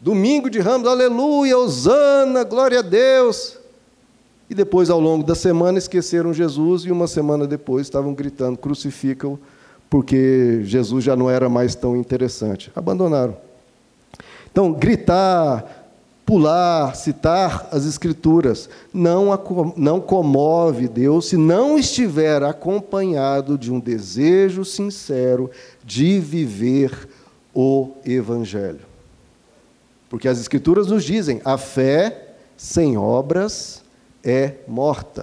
domingo 0.00 0.48
de 0.48 0.58
ramos, 0.58 0.88
aleluia, 0.88 1.58
hosana, 1.58 2.44
glória 2.44 2.78
a 2.78 2.82
Deus. 2.82 3.58
E 4.48 4.54
depois, 4.54 4.88
ao 4.88 4.98
longo 4.98 5.22
da 5.22 5.34
semana, 5.34 5.76
esqueceram 5.76 6.32
Jesus 6.32 6.86
e 6.86 6.90
uma 6.90 7.06
semana 7.06 7.46
depois 7.46 7.86
estavam 7.86 8.14
gritando: 8.14 8.56
crucificam 8.56 9.38
porque 9.90 10.60
Jesus 10.62 11.04
já 11.04 11.14
não 11.14 11.28
era 11.28 11.50
mais 11.50 11.74
tão 11.74 11.94
interessante. 11.94 12.72
Abandonaram. 12.74 13.36
Então, 14.50 14.72
gritar, 14.72 15.75
pular, 16.26 16.96
citar 16.96 17.68
as 17.70 17.86
Escrituras 17.86 18.68
não, 18.92 19.28
não 19.76 20.00
comove 20.00 20.88
Deus 20.88 21.28
se 21.28 21.36
não 21.36 21.78
estiver 21.78 22.42
acompanhado 22.42 23.56
de 23.56 23.72
um 23.72 23.78
desejo 23.78 24.64
sincero 24.64 25.48
de 25.84 26.18
viver 26.18 27.08
o 27.54 27.92
Evangelho. 28.04 28.80
Porque 30.10 30.26
as 30.26 30.40
Escrituras 30.40 30.88
nos 30.88 31.04
dizem: 31.04 31.40
a 31.44 31.56
fé 31.56 32.34
sem 32.56 32.98
obras 32.98 33.82
é 34.24 34.54
morta. 34.66 35.22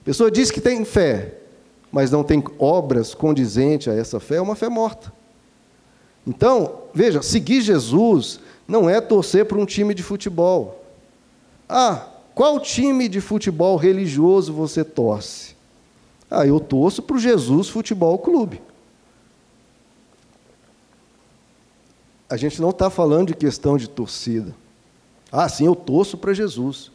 A 0.00 0.04
pessoa 0.04 0.30
diz 0.30 0.52
que 0.52 0.60
tem 0.60 0.84
fé, 0.84 1.34
mas 1.90 2.12
não 2.12 2.22
tem 2.22 2.42
obras 2.60 3.12
condizentes 3.12 3.88
a 3.88 3.94
essa 3.96 4.20
fé, 4.20 4.36
é 4.36 4.40
uma 4.40 4.54
fé 4.54 4.68
morta. 4.68 5.12
Então, 6.26 6.82
veja, 6.94 7.22
seguir 7.22 7.60
Jesus 7.60 8.40
não 8.66 8.88
é 8.88 9.00
torcer 9.00 9.44
para 9.44 9.58
um 9.58 9.66
time 9.66 9.94
de 9.94 10.02
futebol. 10.02 10.82
Ah, 11.68 12.06
qual 12.34 12.58
time 12.60 13.08
de 13.08 13.20
futebol 13.20 13.76
religioso 13.76 14.52
você 14.52 14.84
torce? 14.84 15.54
Ah, 16.30 16.46
eu 16.46 16.58
torço 16.58 17.02
para 17.02 17.16
o 17.16 17.18
Jesus 17.18 17.68
Futebol 17.68 18.18
Clube. 18.18 18.60
A 22.28 22.36
gente 22.36 22.60
não 22.60 22.70
está 22.70 22.90
falando 22.90 23.28
de 23.28 23.34
questão 23.34 23.76
de 23.76 23.88
torcida. 23.88 24.54
Ah, 25.30 25.48
sim, 25.48 25.66
eu 25.66 25.76
torço 25.76 26.16
para 26.16 26.32
Jesus. 26.32 26.90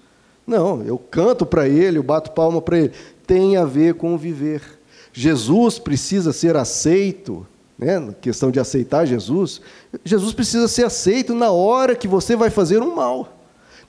Não, 0.46 0.82
eu 0.82 0.98
canto 0.98 1.46
para 1.46 1.70
ele, 1.70 1.98
eu 1.98 2.04
bato 2.04 2.32
palma 2.32 2.62
para 2.62 2.80
ele. 2.80 2.94
Tem 3.26 3.56
a 3.56 3.64
ver 3.64 3.94
com 3.94 4.18
viver. 4.18 4.80
Jesus 5.14 5.80
precisa 5.80 6.34
ser 6.34 6.56
aceito, 6.56 7.46
né, 7.80 7.98
na 7.98 8.14
questão 8.14 8.52
de 8.52 8.60
aceitar 8.60 9.06
Jesus, 9.06 9.62
Jesus 10.04 10.34
precisa 10.34 10.68
ser 10.68 10.84
aceito 10.86 11.34
na 11.34 11.50
hora 11.50 11.96
que 11.96 12.10
você 12.10 12.36
vai 12.36 12.50
fazer 12.50 12.82
um 12.82 12.94
mal. 12.94 13.38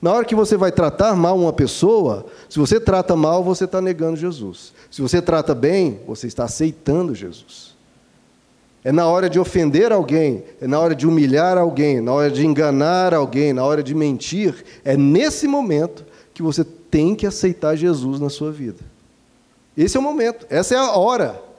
Na 0.01 0.13
hora 0.13 0.25
que 0.25 0.33
você 0.33 0.55
vai 0.57 0.71
tratar 0.71 1.13
mal 1.15 1.37
uma 1.37 1.53
pessoa, 1.53 2.25
se 2.49 2.57
você 2.57 2.79
trata 2.79 3.15
mal, 3.15 3.43
você 3.43 3.65
está 3.65 3.81
negando 3.81 4.15
Jesus. 4.15 4.73
Se 4.89 5.01
você 5.01 5.21
trata 5.21 5.53
bem, 5.53 5.99
você 6.07 6.25
está 6.25 6.45
aceitando 6.45 7.13
Jesus. 7.13 7.75
É 8.83 8.91
na 8.91 9.05
hora 9.05 9.29
de 9.29 9.39
ofender 9.39 9.91
alguém, 9.91 10.43
é 10.59 10.65
na 10.65 10.79
hora 10.79 10.95
de 10.95 11.05
humilhar 11.05 11.57
alguém, 11.57 12.01
na 12.01 12.13
hora 12.13 12.31
de 12.31 12.43
enganar 12.43 13.13
alguém, 13.13 13.53
na 13.53 13.63
hora 13.63 13.83
de 13.83 13.93
mentir, 13.93 14.63
é 14.83 14.97
nesse 14.97 15.47
momento 15.47 16.03
que 16.33 16.41
você 16.41 16.63
tem 16.63 17.13
que 17.13 17.27
aceitar 17.27 17.75
Jesus 17.75 18.19
na 18.19 18.29
sua 18.29 18.51
vida. 18.51 18.79
Esse 19.77 19.97
é 19.97 19.99
o 19.99 20.03
momento, 20.03 20.47
essa 20.49 20.73
é 20.73 20.77
a 20.77 20.93
hora. 20.93 21.50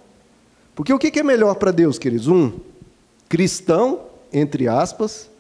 Porque 0.75 0.93
o 0.93 0.99
que 0.99 1.19
é 1.19 1.23
melhor 1.23 1.55
para 1.57 1.71
Deus, 1.71 1.99
queridos? 1.99 2.29
Um 2.29 2.53
cristão, 3.29 4.01
entre 4.33 4.69
aspas, 4.69 5.31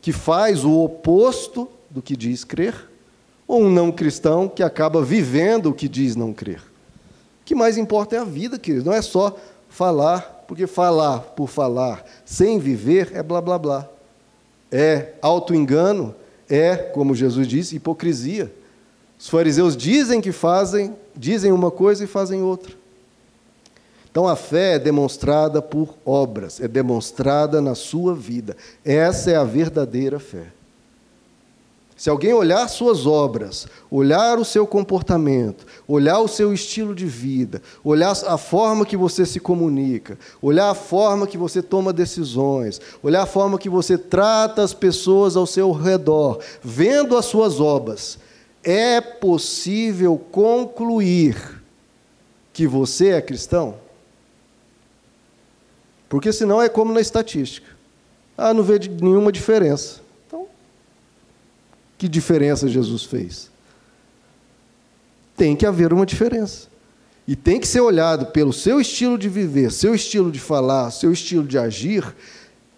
que 0.00 0.12
faz 0.12 0.64
o 0.64 0.80
oposto 0.80 1.68
do 1.90 2.00
que 2.00 2.16
diz 2.16 2.44
crer, 2.44 2.74
ou 3.46 3.62
um 3.62 3.70
não 3.70 3.90
cristão 3.90 4.48
que 4.48 4.62
acaba 4.62 5.02
vivendo 5.02 5.70
o 5.70 5.74
que 5.74 5.88
diz 5.88 6.16
não 6.16 6.32
crer. 6.32 6.60
O 6.60 7.44
que 7.44 7.54
mais 7.54 7.76
importa 7.76 8.16
é 8.16 8.18
a 8.20 8.24
vida, 8.24 8.58
queridos, 8.58 8.86
não 8.86 8.92
é 8.92 9.02
só 9.02 9.36
falar, 9.68 10.44
porque 10.46 10.66
falar 10.66 11.20
por 11.20 11.48
falar 11.48 12.04
sem 12.24 12.58
viver 12.58 13.10
é 13.12 13.22
blá 13.22 13.40
blá 13.40 13.58
blá. 13.58 13.88
É 14.70 15.14
auto-engano, 15.20 16.14
é, 16.48 16.76
como 16.76 17.14
Jesus 17.14 17.46
disse, 17.46 17.76
hipocrisia. 17.76 18.52
Os 19.18 19.28
fariseus 19.28 19.76
dizem 19.76 20.20
que 20.20 20.32
fazem, 20.32 20.94
dizem 21.14 21.52
uma 21.52 21.70
coisa 21.70 22.04
e 22.04 22.06
fazem 22.06 22.40
outra. 22.40 22.79
Então 24.10 24.26
a 24.26 24.34
fé 24.34 24.74
é 24.74 24.78
demonstrada 24.78 25.62
por 25.62 25.94
obras, 26.04 26.60
é 26.60 26.66
demonstrada 26.66 27.60
na 27.60 27.74
sua 27.74 28.14
vida. 28.14 28.56
Essa 28.84 29.30
é 29.30 29.36
a 29.36 29.44
verdadeira 29.44 30.18
fé. 30.18 30.46
Se 32.00 32.08
alguém 32.08 32.32
olhar 32.32 32.66
suas 32.66 33.06
obras, 33.06 33.66
olhar 33.90 34.38
o 34.38 34.44
seu 34.44 34.66
comportamento, 34.66 35.66
olhar 35.86 36.18
o 36.20 36.28
seu 36.28 36.50
estilo 36.50 36.94
de 36.94 37.04
vida, 37.04 37.60
olhar 37.84 38.16
a 38.26 38.38
forma 38.38 38.86
que 38.86 38.96
você 38.96 39.26
se 39.26 39.38
comunica, 39.38 40.18
olhar 40.40 40.70
a 40.70 40.74
forma 40.74 41.26
que 41.26 41.36
você 41.36 41.60
toma 41.60 41.92
decisões, 41.92 42.80
olhar 43.02 43.24
a 43.24 43.26
forma 43.26 43.58
que 43.58 43.68
você 43.68 43.98
trata 43.98 44.62
as 44.62 44.72
pessoas 44.72 45.36
ao 45.36 45.46
seu 45.46 45.72
redor, 45.72 46.40
vendo 46.62 47.18
as 47.18 47.26
suas 47.26 47.60
obras, 47.60 48.18
é 48.64 48.98
possível 48.98 50.16
concluir 50.32 51.62
que 52.50 52.66
você 52.66 53.10
é 53.10 53.20
cristão? 53.20 53.74
Porque 56.10 56.32
senão 56.32 56.60
é 56.60 56.68
como 56.68 56.92
na 56.92 57.00
estatística. 57.00 57.68
Ah, 58.36 58.52
não 58.52 58.64
vê 58.64 58.80
nenhuma 59.00 59.30
diferença. 59.30 60.00
Então, 60.26 60.46
que 61.96 62.08
diferença 62.08 62.68
Jesus 62.68 63.04
fez? 63.04 63.48
Tem 65.36 65.54
que 65.54 65.64
haver 65.64 65.92
uma 65.92 66.04
diferença. 66.04 66.68
E 67.28 67.36
tem 67.36 67.60
que 67.60 67.68
ser 67.68 67.80
olhado 67.80 68.26
pelo 68.26 68.52
seu 68.52 68.80
estilo 68.80 69.16
de 69.16 69.28
viver, 69.28 69.70
seu 69.70 69.94
estilo 69.94 70.32
de 70.32 70.40
falar, 70.40 70.90
seu 70.90 71.12
estilo 71.12 71.46
de 71.46 71.56
agir. 71.56 72.04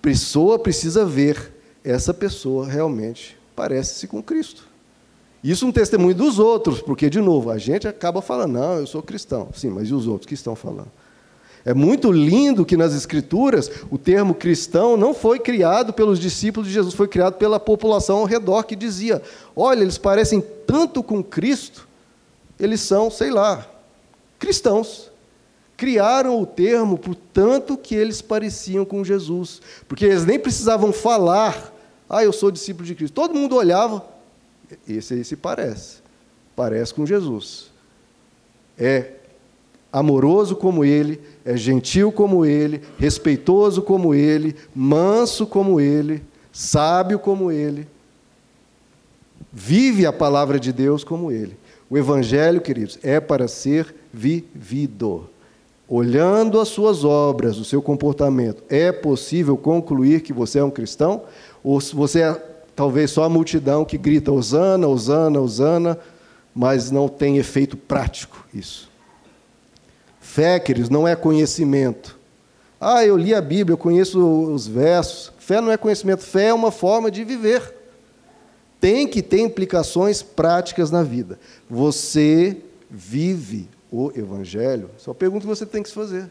Pessoa 0.02 0.58
precisa 0.58 1.06
ver 1.06 1.54
essa 1.82 2.12
pessoa 2.12 2.68
realmente 2.68 3.38
parece-se 3.56 4.06
com 4.06 4.22
Cristo. 4.22 4.68
Isso 5.42 5.64
é 5.64 5.68
um 5.68 5.72
testemunho 5.72 6.14
dos 6.14 6.38
outros, 6.38 6.82
porque, 6.82 7.08
de 7.08 7.20
novo, 7.20 7.50
a 7.50 7.56
gente 7.56 7.88
acaba 7.88 8.20
falando, 8.20 8.52
não, 8.52 8.78
eu 8.78 8.86
sou 8.86 9.02
cristão. 9.02 9.48
Sim, 9.54 9.70
mas 9.70 9.88
e 9.88 9.94
os 9.94 10.06
outros 10.06 10.26
que 10.26 10.34
estão 10.34 10.54
falando? 10.54 10.90
É 11.64 11.72
muito 11.72 12.10
lindo 12.10 12.64
que 12.64 12.76
nas 12.76 12.92
Escrituras 12.92 13.70
o 13.90 13.96
termo 13.96 14.34
cristão 14.34 14.96
não 14.96 15.14
foi 15.14 15.38
criado 15.38 15.92
pelos 15.92 16.18
discípulos 16.18 16.66
de 16.66 16.74
Jesus, 16.74 16.94
foi 16.94 17.06
criado 17.06 17.34
pela 17.34 17.60
população 17.60 18.18
ao 18.18 18.24
redor 18.24 18.64
que 18.64 18.74
dizia: 18.74 19.22
olha, 19.54 19.82
eles 19.82 19.96
parecem 19.96 20.42
tanto 20.66 21.02
com 21.02 21.22
Cristo, 21.22 21.86
eles 22.58 22.80
são, 22.80 23.10
sei 23.10 23.30
lá, 23.30 23.66
cristãos. 24.38 25.10
Criaram 25.76 26.40
o 26.40 26.46
termo 26.46 26.96
por 26.96 27.14
tanto 27.14 27.76
que 27.76 27.94
eles 27.94 28.22
pareciam 28.22 28.84
com 28.84 29.04
Jesus, 29.04 29.60
porque 29.88 30.04
eles 30.04 30.24
nem 30.24 30.38
precisavam 30.38 30.92
falar, 30.92 31.72
ah, 32.08 32.22
eu 32.22 32.32
sou 32.32 32.50
discípulo 32.50 32.86
de 32.86 32.94
Cristo. 32.94 33.14
Todo 33.14 33.34
mundo 33.34 33.56
olhava, 33.56 34.04
esse 34.86 35.14
aí 35.14 35.24
se 35.24 35.34
parece. 35.34 36.02
Parece 36.54 36.92
com 36.92 37.06
Jesus. 37.06 37.70
É 38.78 39.12
amoroso 39.92 40.56
como 40.56 40.84
ele, 40.84 41.20
é 41.44 41.56
gentil 41.56 42.12
como 42.12 42.44
ele, 42.44 42.82
respeitoso 42.98 43.82
como 43.82 44.14
ele, 44.14 44.54
manso 44.74 45.46
como 45.46 45.80
ele, 45.80 46.22
sábio 46.52 47.18
como 47.18 47.50
ele. 47.50 47.86
Vive 49.52 50.06
a 50.06 50.12
palavra 50.12 50.58
de 50.58 50.72
Deus 50.72 51.04
como 51.04 51.30
ele. 51.30 51.56
O 51.90 51.98
evangelho, 51.98 52.60
queridos, 52.60 52.98
é 53.02 53.20
para 53.20 53.46
ser 53.48 53.94
vivido. 54.12 55.28
Olhando 55.88 56.58
as 56.58 56.68
suas 56.68 57.04
obras, 57.04 57.58
o 57.58 57.64
seu 57.64 57.82
comportamento, 57.82 58.62
é 58.70 58.90
possível 58.90 59.56
concluir 59.56 60.22
que 60.22 60.32
você 60.32 60.58
é 60.58 60.64
um 60.64 60.70
cristão? 60.70 61.24
Ou 61.62 61.80
você 61.80 62.22
é 62.22 62.52
talvez 62.74 63.10
só 63.10 63.24
a 63.24 63.28
multidão 63.28 63.84
que 63.84 63.98
grita 63.98 64.32
Osana, 64.32 64.88
Osana, 64.88 65.40
Osana, 65.40 65.98
mas 66.54 66.90
não 66.90 67.08
tem 67.08 67.38
efeito 67.38 67.76
prático 67.76 68.46
isso. 68.54 68.91
Fé, 70.22 70.60
queridos, 70.60 70.88
não 70.88 71.06
é 71.06 71.16
conhecimento. 71.16 72.16
Ah, 72.80 73.04
eu 73.04 73.16
li 73.16 73.34
a 73.34 73.40
Bíblia, 73.40 73.74
eu 73.74 73.78
conheço 73.78 74.24
os 74.24 74.68
versos. 74.68 75.32
Fé 75.36 75.60
não 75.60 75.70
é 75.70 75.76
conhecimento, 75.76 76.22
fé 76.22 76.46
é 76.46 76.54
uma 76.54 76.70
forma 76.70 77.10
de 77.10 77.24
viver. 77.24 77.74
Tem 78.80 79.06
que 79.06 79.20
ter 79.20 79.40
implicações 79.40 80.22
práticas 80.22 80.92
na 80.92 81.02
vida. 81.02 81.38
Você 81.68 82.56
vive 82.88 83.68
o 83.90 84.12
Evangelho? 84.14 84.90
Essa 84.96 85.10
é 85.10 85.14
pergunta 85.14 85.42
que 85.42 85.48
você 85.48 85.66
tem 85.66 85.82
que 85.82 85.88
se 85.88 85.94
fazer. 85.94 86.30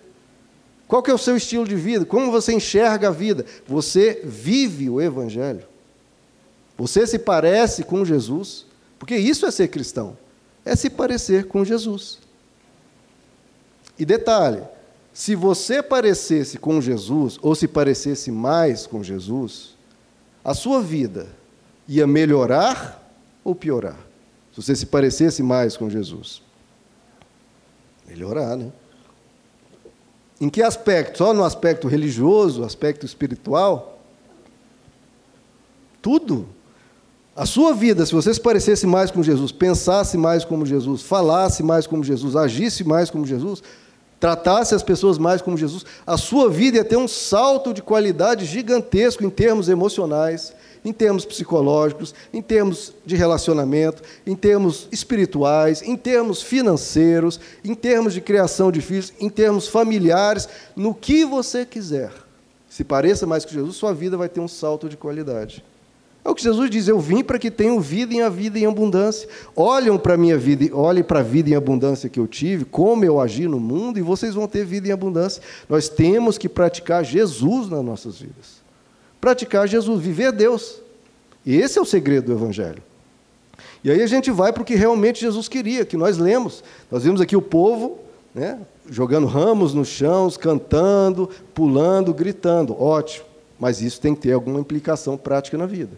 Qual 0.87 1.03
que 1.03 1.11
é 1.11 1.13
o 1.13 1.17
seu 1.17 1.35
estilo 1.35 1.67
de 1.67 1.75
vida? 1.75 2.05
Como 2.05 2.31
você 2.31 2.53
enxerga 2.53 3.09
a 3.09 3.11
vida? 3.11 3.45
Você 3.67 4.21
vive 4.23 4.89
o 4.89 5.01
Evangelho? 5.01 5.63
Você 6.77 7.05
se 7.05 7.19
parece 7.19 7.83
com 7.83 8.03
Jesus, 8.05 8.65
porque 8.97 9.17
isso 9.17 9.45
é 9.45 9.51
ser 9.51 9.67
cristão, 9.67 10.17
é 10.63 10.77
se 10.77 10.89
parecer 10.89 11.45
com 11.45 11.63
Jesus. 11.63 12.20
E 13.97 14.05
detalhe: 14.05 14.63
se 15.13 15.35
você 15.35 15.83
parecesse 15.83 16.57
com 16.57 16.81
Jesus, 16.81 17.37
ou 17.41 17.53
se 17.53 17.67
parecesse 17.67 18.31
mais 18.31 18.87
com 18.87 19.03
Jesus, 19.03 19.75
a 20.43 20.53
sua 20.53 20.81
vida 20.81 21.27
ia 21.87 22.07
melhorar 22.07 23.01
ou 23.43 23.53
piorar? 23.53 23.97
Se 24.51 24.61
você 24.61 24.75
se 24.75 24.85
parecesse 24.85 25.43
mais 25.43 25.77
com 25.77 25.89
Jesus. 25.89 26.41
Melhorar, 28.07 28.55
né? 28.55 28.71
Em 30.39 30.49
que 30.49 30.61
aspecto? 30.61 31.19
Só 31.19 31.33
no 31.33 31.43
aspecto 31.43 31.87
religioso, 31.87 32.63
aspecto 32.63 33.05
espiritual? 33.05 34.01
Tudo. 36.01 36.49
A 37.35 37.45
sua 37.45 37.73
vida, 37.73 38.05
se 38.05 38.13
você 38.13 38.33
se 38.33 38.41
parecesse 38.41 38.85
mais 38.85 39.09
com 39.09 39.23
Jesus, 39.23 39.53
pensasse 39.53 40.17
mais 40.17 40.43
como 40.43 40.65
Jesus, 40.65 41.01
falasse 41.01 41.63
mais 41.63 41.87
como 41.87 42.03
Jesus, 42.03 42.35
agisse 42.35 42.83
mais 42.83 43.09
como 43.09 43.25
Jesus, 43.25 43.63
tratasse 44.19 44.75
as 44.75 44.83
pessoas 44.83 45.17
mais 45.17 45.41
como 45.41 45.57
Jesus, 45.57 45.85
a 46.05 46.17
sua 46.17 46.49
vida 46.49 46.77
ia 46.77 46.83
ter 46.83 46.97
um 46.97 47.07
salto 47.07 47.73
de 47.73 47.81
qualidade 47.81 48.45
gigantesco 48.45 49.23
em 49.23 49.29
termos 49.29 49.69
emocionais, 49.69 50.53
em 50.83 50.91
termos 50.91 51.23
psicológicos, 51.23 52.13
em 52.33 52.41
termos 52.41 52.93
de 53.05 53.15
relacionamento, 53.15 54.03
em 54.27 54.35
termos 54.35 54.89
espirituais, 54.91 55.81
em 55.81 55.95
termos 55.95 56.41
financeiros, 56.41 57.39
em 57.63 57.73
termos 57.73 58.13
de 58.13 58.19
criação 58.19 58.71
de 58.71 58.81
filhos, 58.81 59.13
em 59.21 59.29
termos 59.29 59.69
familiares, 59.69 60.49
no 60.75 60.93
que 60.93 61.23
você 61.23 61.65
quiser. 61.65 62.11
Se 62.69 62.83
pareça 62.83 63.25
mais 63.25 63.45
com 63.45 63.51
Jesus, 63.51 63.77
sua 63.77 63.93
vida 63.93 64.17
vai 64.17 64.27
ter 64.27 64.41
um 64.41 64.47
salto 64.47 64.89
de 64.89 64.97
qualidade. 64.97 65.63
É 66.23 66.29
o 66.29 66.35
que 66.35 66.43
Jesus 66.43 66.69
diz: 66.69 66.87
Eu 66.87 66.99
vim 66.99 67.23
para 67.23 67.39
que 67.39 67.49
tenham 67.49 67.79
vida 67.79 68.13
e 68.13 68.21
a 68.21 68.29
vida 68.29 68.59
em 68.59 68.65
abundância. 68.65 69.27
Olhem 69.55 69.97
para 69.97 70.13
a 70.13 70.17
minha 70.17 70.37
vida, 70.37 70.75
olhem 70.75 71.03
para 71.03 71.19
a 71.19 71.23
vida 71.23 71.49
em 71.49 71.55
abundância 71.55 72.09
que 72.09 72.19
eu 72.19 72.27
tive, 72.27 72.63
como 72.63 73.03
eu 73.03 73.19
agi 73.19 73.47
no 73.47 73.59
mundo, 73.59 73.97
e 73.97 74.01
vocês 74.01 74.35
vão 74.35 74.47
ter 74.47 74.63
vida 74.63 74.87
em 74.87 74.91
abundância. 74.91 75.41
Nós 75.67 75.89
temos 75.89 76.37
que 76.37 76.47
praticar 76.47 77.03
Jesus 77.03 77.69
nas 77.69 77.83
nossas 77.83 78.19
vidas. 78.19 78.61
Praticar 79.19 79.67
Jesus, 79.67 80.01
viver 80.01 80.31
Deus. 80.31 80.79
Esse 81.45 81.79
é 81.79 81.81
o 81.81 81.85
segredo 81.85 82.27
do 82.27 82.33
Evangelho. 82.33 82.83
E 83.83 83.89
aí 83.89 84.01
a 84.01 84.07
gente 84.07 84.29
vai 84.29 84.53
para 84.53 84.61
o 84.61 84.65
que 84.65 84.75
realmente 84.75 85.21
Jesus 85.21 85.47
queria, 85.47 85.85
que 85.85 85.97
nós 85.97 86.17
lemos. 86.17 86.63
Nós 86.91 87.03
vimos 87.03 87.19
aqui 87.19 87.35
o 87.35 87.41
povo 87.41 87.99
né, 88.33 88.59
jogando 88.87 89.25
ramos 89.25 89.73
no 89.73 89.83
chão, 89.83 90.29
cantando, 90.39 91.29
pulando, 91.53 92.13
gritando. 92.13 92.79
Ótimo, 92.79 93.25
mas 93.59 93.81
isso 93.81 93.99
tem 93.99 94.13
que 94.13 94.21
ter 94.21 94.33
alguma 94.33 94.59
implicação 94.59 95.17
prática 95.17 95.57
na 95.57 95.65
vida. 95.65 95.97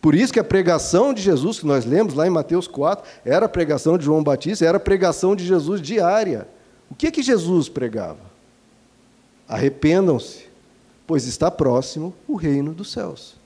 Por 0.00 0.14
isso 0.14 0.32
que 0.32 0.40
a 0.40 0.44
pregação 0.44 1.12
de 1.12 1.22
Jesus, 1.22 1.58
que 1.58 1.66
nós 1.66 1.84
lemos 1.84 2.14
lá 2.14 2.26
em 2.26 2.30
Mateus 2.30 2.68
4, 2.68 3.04
era 3.24 3.46
a 3.46 3.48
pregação 3.48 3.98
de 3.98 4.04
João 4.04 4.22
Batista, 4.22 4.64
era 4.64 4.76
a 4.76 4.80
pregação 4.80 5.34
de 5.34 5.44
Jesus 5.44 5.80
diária. 5.80 6.46
O 6.90 6.94
que 6.94 7.10
que 7.10 7.22
Jesus 7.22 7.68
pregava? 7.68 8.20
Arrependam-se, 9.48 10.46
pois 11.06 11.26
está 11.26 11.50
próximo 11.50 12.14
o 12.28 12.36
reino 12.36 12.72
dos 12.72 12.92
céus. 12.92 13.36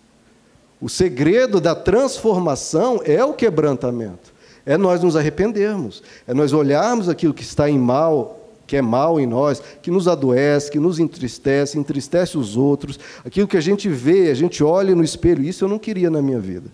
O 0.80 0.88
segredo 0.88 1.60
da 1.60 1.74
transformação 1.74 3.00
é 3.04 3.22
o 3.24 3.34
quebrantamento. 3.34 4.32
É 4.64 4.76
nós 4.76 5.02
nos 5.02 5.16
arrependermos, 5.16 6.02
é 6.26 6.34
nós 6.34 6.52
olharmos 6.52 7.08
aquilo 7.08 7.34
que 7.34 7.42
está 7.42 7.68
em 7.68 7.78
mal, 7.78 8.39
que 8.70 8.76
é 8.76 8.82
mal 8.82 9.18
em 9.18 9.26
nós, 9.26 9.60
que 9.82 9.90
nos 9.90 10.06
adoece, 10.06 10.70
que 10.70 10.78
nos 10.78 11.00
entristece, 11.00 11.76
entristece 11.76 12.38
os 12.38 12.56
outros, 12.56 13.00
aquilo 13.26 13.48
que 13.48 13.56
a 13.56 13.60
gente 13.60 13.88
vê, 13.88 14.30
a 14.30 14.34
gente 14.34 14.62
olha 14.62 14.94
no 14.94 15.02
espelho, 15.02 15.42
isso 15.42 15.64
eu 15.64 15.68
não 15.68 15.76
queria 15.76 16.08
na 16.08 16.22
minha 16.22 16.38
vida. 16.38 16.70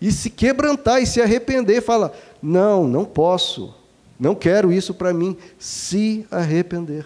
E 0.00 0.10
se 0.10 0.30
quebrantar 0.30 1.02
e 1.02 1.06
se 1.06 1.20
arrepender, 1.20 1.82
fala: 1.82 2.14
não, 2.42 2.88
não 2.88 3.04
posso, 3.04 3.74
não 4.18 4.34
quero 4.34 4.72
isso 4.72 4.94
para 4.94 5.12
mim. 5.12 5.36
Se 5.58 6.26
arrepender. 6.30 7.04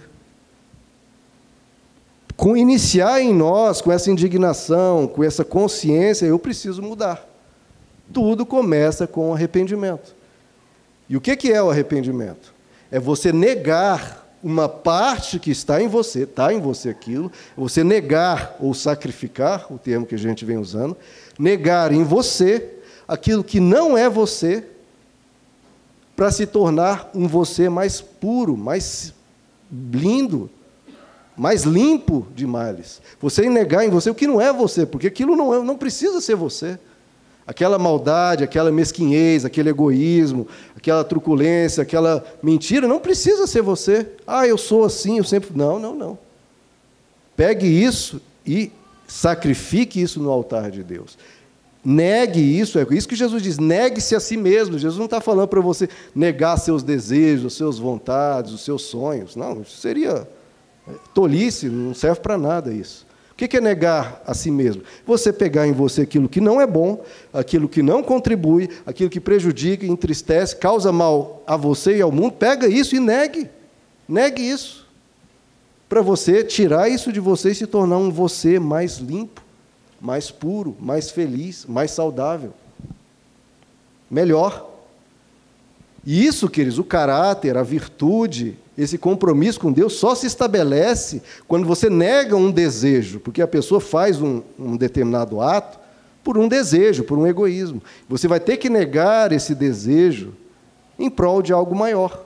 Com 2.36 2.56
iniciar 2.56 3.20
em 3.20 3.34
nós, 3.34 3.80
com 3.80 3.90
essa 3.90 4.08
indignação, 4.08 5.08
com 5.08 5.24
essa 5.24 5.44
consciência, 5.44 6.26
eu 6.26 6.38
preciso 6.38 6.80
mudar. 6.80 7.28
Tudo 8.12 8.46
começa 8.46 9.04
com 9.04 9.34
arrependimento. 9.34 10.14
E 11.08 11.16
o 11.16 11.20
que 11.20 11.52
é 11.52 11.60
o 11.60 11.72
arrependimento? 11.72 12.54
É 12.88 13.00
você 13.00 13.32
negar 13.32 14.27
uma 14.42 14.68
parte 14.68 15.38
que 15.38 15.50
está 15.50 15.82
em 15.82 15.88
você, 15.88 16.20
está 16.22 16.52
em 16.52 16.60
você 16.60 16.88
aquilo, 16.88 17.30
você 17.56 17.82
negar 17.82 18.56
ou 18.60 18.72
sacrificar, 18.72 19.72
o 19.72 19.78
termo 19.78 20.06
que 20.06 20.14
a 20.14 20.18
gente 20.18 20.44
vem 20.44 20.58
usando, 20.58 20.96
negar 21.38 21.92
em 21.92 22.04
você 22.04 22.74
aquilo 23.06 23.42
que 23.42 23.58
não 23.58 23.96
é 23.96 24.08
você, 24.08 24.64
para 26.14 26.32
se 26.32 26.46
tornar 26.46 27.10
um 27.14 27.28
você 27.28 27.68
mais 27.68 28.00
puro, 28.00 28.56
mais 28.56 29.14
lindo, 29.70 30.50
mais 31.36 31.62
limpo 31.62 32.26
de 32.34 32.44
males. 32.44 33.00
Você 33.20 33.48
negar 33.48 33.84
em 33.84 33.88
você 33.88 34.10
o 34.10 34.14
que 34.14 34.26
não 34.26 34.40
é 34.40 34.52
você, 34.52 34.84
porque 34.84 35.06
aquilo 35.06 35.36
não, 35.36 35.54
é, 35.54 35.62
não 35.62 35.76
precisa 35.76 36.20
ser 36.20 36.34
você. 36.34 36.76
Aquela 37.48 37.78
maldade, 37.78 38.44
aquela 38.44 38.70
mesquinhez, 38.70 39.42
aquele 39.42 39.70
egoísmo, 39.70 40.46
aquela 40.76 41.02
truculência, 41.02 41.82
aquela 41.82 42.22
mentira, 42.42 42.86
não 42.86 43.00
precisa 43.00 43.46
ser 43.46 43.62
você. 43.62 44.06
Ah, 44.26 44.46
eu 44.46 44.58
sou 44.58 44.84
assim, 44.84 45.16
eu 45.16 45.24
sempre. 45.24 45.56
Não, 45.56 45.78
não, 45.78 45.94
não. 45.94 46.18
Pegue 47.34 47.66
isso 47.66 48.20
e 48.46 48.70
sacrifique 49.06 49.98
isso 49.98 50.20
no 50.20 50.28
altar 50.28 50.70
de 50.70 50.84
Deus. 50.84 51.16
Negue 51.82 52.38
isso, 52.38 52.78
é 52.78 52.86
isso 52.90 53.08
que 53.08 53.16
Jesus 53.16 53.42
diz, 53.42 53.56
negue-se 53.56 54.14
a 54.14 54.20
si 54.20 54.36
mesmo. 54.36 54.78
Jesus 54.78 54.98
não 54.98 55.06
está 55.06 55.18
falando 55.18 55.48
para 55.48 55.62
você 55.62 55.88
negar 56.14 56.58
seus 56.58 56.82
desejos, 56.82 57.54
suas 57.54 57.78
vontades, 57.78 58.52
os 58.52 58.60
seus 58.62 58.82
sonhos. 58.82 59.34
Não, 59.34 59.62
isso 59.62 59.78
seria 59.78 60.28
Tolice, 61.14 61.70
não 61.70 61.94
serve 61.94 62.20
para 62.20 62.36
nada 62.36 62.74
isso. 62.74 63.07
O 63.40 63.48
que 63.48 63.56
é 63.56 63.60
negar 63.60 64.20
a 64.26 64.34
si 64.34 64.50
mesmo? 64.50 64.82
Você 65.06 65.32
pegar 65.32 65.64
em 65.64 65.72
você 65.72 66.02
aquilo 66.02 66.28
que 66.28 66.40
não 66.40 66.60
é 66.60 66.66
bom, 66.66 67.04
aquilo 67.32 67.68
que 67.68 67.84
não 67.84 68.02
contribui, 68.02 68.68
aquilo 68.84 69.08
que 69.08 69.20
prejudica, 69.20 69.86
entristece, 69.86 70.56
causa 70.56 70.90
mal 70.90 71.40
a 71.46 71.56
você 71.56 71.98
e 71.98 72.02
ao 72.02 72.10
mundo, 72.10 72.32
pega 72.32 72.66
isso 72.66 72.96
e 72.96 73.00
negue. 73.00 73.48
Negue 74.08 74.42
isso. 74.42 74.84
Para 75.88 76.02
você 76.02 76.42
tirar 76.42 76.88
isso 76.88 77.12
de 77.12 77.20
você 77.20 77.52
e 77.52 77.54
se 77.54 77.68
tornar 77.68 77.98
um 77.98 78.10
você 78.10 78.58
mais 78.58 78.96
limpo, 78.96 79.40
mais 80.00 80.32
puro, 80.32 80.76
mais 80.80 81.12
feliz, 81.12 81.64
mais 81.64 81.92
saudável. 81.92 82.52
Melhor. 84.10 84.67
E 86.04 86.24
isso, 86.26 86.48
queridos, 86.48 86.78
o 86.78 86.84
caráter, 86.84 87.56
a 87.56 87.62
virtude, 87.62 88.56
esse 88.76 88.96
compromisso 88.96 89.58
com 89.58 89.72
Deus 89.72 89.94
só 89.94 90.14
se 90.14 90.26
estabelece 90.26 91.22
quando 91.46 91.66
você 91.66 91.90
nega 91.90 92.36
um 92.36 92.50
desejo, 92.50 93.20
porque 93.20 93.42
a 93.42 93.48
pessoa 93.48 93.80
faz 93.80 94.20
um, 94.20 94.42
um 94.58 94.76
determinado 94.76 95.40
ato 95.40 95.78
por 96.22 96.38
um 96.38 96.46
desejo, 96.46 97.04
por 97.04 97.18
um 97.18 97.26
egoísmo. 97.26 97.82
Você 98.08 98.28
vai 98.28 98.38
ter 98.38 98.56
que 98.56 98.68
negar 98.68 99.32
esse 99.32 99.54
desejo 99.54 100.34
em 100.98 101.08
prol 101.08 101.42
de 101.42 101.52
algo 101.52 101.74
maior, 101.74 102.24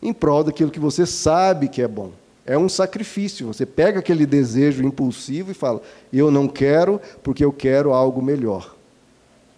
em 0.00 0.12
prol 0.12 0.44
daquilo 0.44 0.70
que 0.70 0.80
você 0.80 1.04
sabe 1.04 1.68
que 1.68 1.82
é 1.82 1.88
bom. 1.88 2.12
É 2.44 2.56
um 2.56 2.68
sacrifício. 2.68 3.48
Você 3.48 3.66
pega 3.66 3.98
aquele 3.98 4.24
desejo 4.24 4.84
impulsivo 4.84 5.50
e 5.50 5.54
fala: 5.54 5.82
Eu 6.12 6.30
não 6.30 6.46
quero 6.46 7.00
porque 7.22 7.44
eu 7.44 7.52
quero 7.52 7.92
algo 7.92 8.22
melhor. 8.22 8.75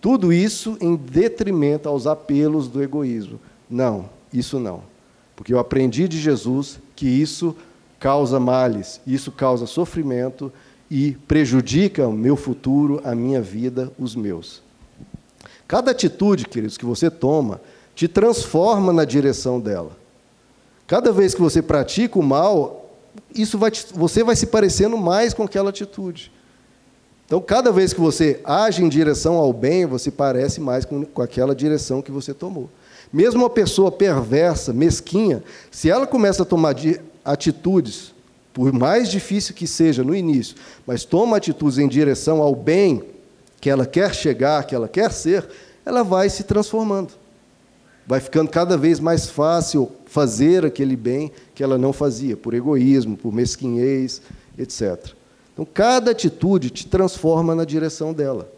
Tudo 0.00 0.32
isso 0.32 0.76
em 0.80 0.94
detrimento 0.94 1.88
aos 1.88 2.06
apelos 2.06 2.68
do 2.68 2.82
egoísmo. 2.82 3.40
Não, 3.68 4.08
isso 4.32 4.58
não. 4.58 4.82
Porque 5.34 5.52
eu 5.52 5.58
aprendi 5.58 6.08
de 6.08 6.18
Jesus 6.20 6.78
que 6.94 7.06
isso 7.06 7.56
causa 7.98 8.38
males, 8.38 9.00
isso 9.06 9.32
causa 9.32 9.66
sofrimento 9.66 10.52
e 10.90 11.12
prejudica 11.26 12.06
o 12.06 12.12
meu 12.12 12.36
futuro, 12.36 13.00
a 13.04 13.14
minha 13.14 13.42
vida, 13.42 13.92
os 13.98 14.14
meus. 14.14 14.62
Cada 15.66 15.90
atitude, 15.90 16.46
queridos, 16.46 16.78
que 16.78 16.86
você 16.86 17.10
toma, 17.10 17.60
te 17.94 18.08
transforma 18.08 18.92
na 18.92 19.04
direção 19.04 19.60
dela. 19.60 19.96
Cada 20.86 21.12
vez 21.12 21.34
que 21.34 21.40
você 21.42 21.60
pratica 21.60 22.18
o 22.18 22.22
mal, 22.22 22.96
isso 23.34 23.58
vai 23.58 23.70
te, 23.70 23.86
você 23.92 24.24
vai 24.24 24.34
se 24.34 24.46
parecendo 24.46 24.96
mais 24.96 25.34
com 25.34 25.42
aquela 25.42 25.70
atitude. 25.70 26.32
Então, 27.28 27.42
cada 27.42 27.70
vez 27.70 27.92
que 27.92 28.00
você 28.00 28.40
age 28.42 28.82
em 28.82 28.88
direção 28.88 29.34
ao 29.34 29.52
bem, 29.52 29.84
você 29.84 30.10
parece 30.10 30.62
mais 30.62 30.86
com, 30.86 31.04
com 31.04 31.20
aquela 31.20 31.54
direção 31.54 32.00
que 32.00 32.10
você 32.10 32.32
tomou. 32.32 32.70
Mesmo 33.12 33.42
uma 33.42 33.50
pessoa 33.50 33.92
perversa, 33.92 34.72
mesquinha, 34.72 35.44
se 35.70 35.90
ela 35.90 36.06
começa 36.06 36.42
a 36.42 36.46
tomar 36.46 36.74
atitudes, 37.22 38.14
por 38.54 38.72
mais 38.72 39.10
difícil 39.10 39.54
que 39.54 39.66
seja 39.66 40.02
no 40.02 40.14
início, 40.14 40.56
mas 40.86 41.04
toma 41.04 41.36
atitudes 41.36 41.76
em 41.76 41.86
direção 41.86 42.40
ao 42.40 42.54
bem 42.54 43.02
que 43.60 43.68
ela 43.68 43.84
quer 43.84 44.14
chegar, 44.14 44.64
que 44.64 44.74
ela 44.74 44.88
quer 44.88 45.12
ser, 45.12 45.46
ela 45.84 46.02
vai 46.02 46.30
se 46.30 46.44
transformando. 46.44 47.12
Vai 48.06 48.20
ficando 48.20 48.48
cada 48.48 48.74
vez 48.78 48.98
mais 49.00 49.28
fácil 49.28 49.92
fazer 50.06 50.64
aquele 50.64 50.96
bem 50.96 51.30
que 51.54 51.62
ela 51.62 51.76
não 51.76 51.92
fazia, 51.92 52.38
por 52.38 52.54
egoísmo, 52.54 53.18
por 53.18 53.34
mesquinhez, 53.34 54.22
etc. 54.56 55.17
Então, 55.58 55.66
cada 55.74 56.12
atitude 56.12 56.70
te 56.70 56.86
transforma 56.86 57.52
na 57.52 57.64
direção 57.64 58.12
dela. 58.12 58.48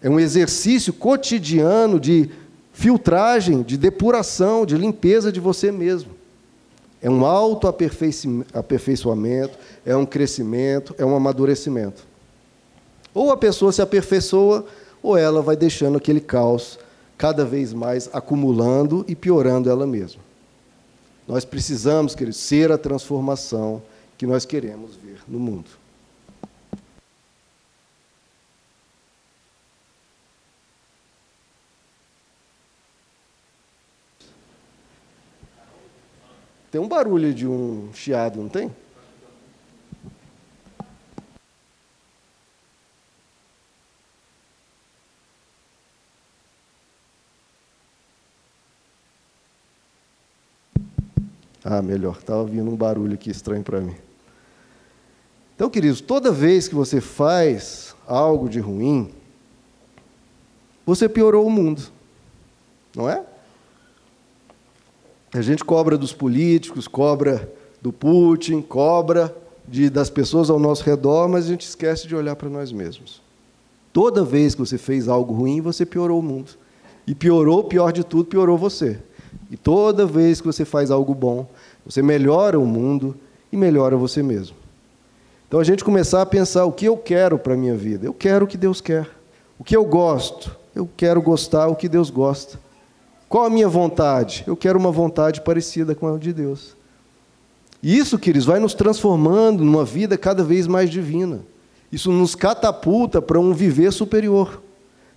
É 0.00 0.08
um 0.08 0.18
exercício 0.18 0.90
cotidiano 0.90 2.00
de 2.00 2.30
filtragem, 2.72 3.62
de 3.62 3.76
depuração, 3.76 4.64
de 4.64 4.74
limpeza 4.74 5.30
de 5.30 5.38
você 5.38 5.70
mesmo. 5.70 6.12
É 7.02 7.10
um 7.10 7.26
auto-aperfeiçoamento, 7.26 9.58
é 9.84 9.94
um 9.94 10.06
crescimento, 10.06 10.94
é 10.96 11.04
um 11.04 11.14
amadurecimento. 11.14 12.06
Ou 13.12 13.30
a 13.30 13.36
pessoa 13.36 13.70
se 13.70 13.82
aperfeiçoa, 13.82 14.64
ou 15.02 15.18
ela 15.18 15.42
vai 15.42 15.56
deixando 15.56 15.98
aquele 15.98 16.22
caos 16.22 16.78
cada 17.18 17.44
vez 17.44 17.74
mais 17.74 18.08
acumulando 18.14 19.04
e 19.06 19.14
piorando 19.14 19.68
ela 19.68 19.86
mesma. 19.86 20.22
Nós 21.28 21.44
precisamos, 21.44 22.14
queridos, 22.14 22.38
ser 22.38 22.72
a 22.72 22.78
transformação 22.78 23.82
que 24.16 24.26
nós 24.26 24.46
queremos 24.46 24.96
ver 24.96 25.18
no 25.28 25.38
mundo. 25.38 25.83
Tem 36.74 36.80
um 36.80 36.88
barulho 36.88 37.32
de 37.32 37.46
um 37.46 37.90
chiado, 37.94 38.42
não 38.42 38.48
tem? 38.48 38.68
Ah, 51.62 51.80
melhor. 51.80 52.16
Estava 52.18 52.44
vindo 52.44 52.68
um 52.68 52.74
barulho 52.74 53.14
aqui 53.14 53.30
estranho 53.30 53.62
para 53.62 53.80
mim. 53.80 53.94
Então, 55.54 55.70
queridos, 55.70 56.00
toda 56.00 56.32
vez 56.32 56.66
que 56.66 56.74
você 56.74 57.00
faz 57.00 57.94
algo 58.04 58.48
de 58.48 58.58
ruim, 58.58 59.14
você 60.84 61.08
piorou 61.08 61.46
o 61.46 61.50
mundo. 61.50 61.84
Não 62.96 63.08
é? 63.08 63.24
A 65.34 65.42
gente 65.42 65.64
cobra 65.64 65.98
dos 65.98 66.12
políticos, 66.12 66.86
cobra 66.86 67.52
do 67.82 67.92
Putin, 67.92 68.62
cobra 68.62 69.34
de, 69.66 69.90
das 69.90 70.08
pessoas 70.08 70.48
ao 70.48 70.60
nosso 70.60 70.84
redor, 70.84 71.28
mas 71.28 71.46
a 71.46 71.48
gente 71.48 71.66
esquece 71.66 72.06
de 72.06 72.14
olhar 72.14 72.36
para 72.36 72.48
nós 72.48 72.70
mesmos. 72.70 73.20
Toda 73.92 74.24
vez 74.24 74.54
que 74.54 74.60
você 74.60 74.78
fez 74.78 75.08
algo 75.08 75.34
ruim, 75.34 75.60
você 75.60 75.84
piorou 75.84 76.20
o 76.20 76.22
mundo. 76.22 76.52
E 77.04 77.16
piorou, 77.16 77.64
pior 77.64 77.92
de 77.92 78.04
tudo, 78.04 78.26
piorou 78.26 78.56
você. 78.56 79.00
E 79.50 79.56
toda 79.56 80.06
vez 80.06 80.40
que 80.40 80.46
você 80.46 80.64
faz 80.64 80.92
algo 80.92 81.12
bom, 81.12 81.48
você 81.84 82.00
melhora 82.00 82.58
o 82.58 82.64
mundo 82.64 83.16
e 83.50 83.56
melhora 83.56 83.96
você 83.96 84.22
mesmo. 84.22 84.56
Então 85.48 85.58
a 85.58 85.64
gente 85.64 85.82
começar 85.82 86.22
a 86.22 86.26
pensar 86.26 86.64
o 86.64 86.72
que 86.72 86.86
eu 86.86 86.96
quero 86.96 87.38
para 87.38 87.54
a 87.54 87.56
minha 87.56 87.74
vida. 87.74 88.06
Eu 88.06 88.14
quero 88.14 88.44
o 88.44 88.48
que 88.48 88.56
Deus 88.56 88.80
quer. 88.80 89.08
O 89.58 89.64
que 89.64 89.76
eu 89.76 89.84
gosto. 89.84 90.56
Eu 90.74 90.88
quero 90.96 91.20
gostar 91.20 91.66
o 91.66 91.74
que 91.74 91.88
Deus 91.88 92.08
gosta. 92.08 92.58
Qual 93.34 93.46
a 93.46 93.50
minha 93.50 93.68
vontade? 93.68 94.44
Eu 94.46 94.56
quero 94.56 94.78
uma 94.78 94.92
vontade 94.92 95.40
parecida 95.40 95.92
com 95.92 96.06
a 96.06 96.16
de 96.16 96.32
Deus. 96.32 96.76
E 97.82 97.98
isso, 97.98 98.16
queridos, 98.16 98.46
vai 98.46 98.60
nos 98.60 98.74
transformando 98.74 99.64
numa 99.64 99.84
vida 99.84 100.16
cada 100.16 100.44
vez 100.44 100.68
mais 100.68 100.88
divina. 100.88 101.40
Isso 101.90 102.12
nos 102.12 102.36
catapulta 102.36 103.20
para 103.20 103.40
um 103.40 103.52
viver 103.52 103.92
superior, 103.92 104.62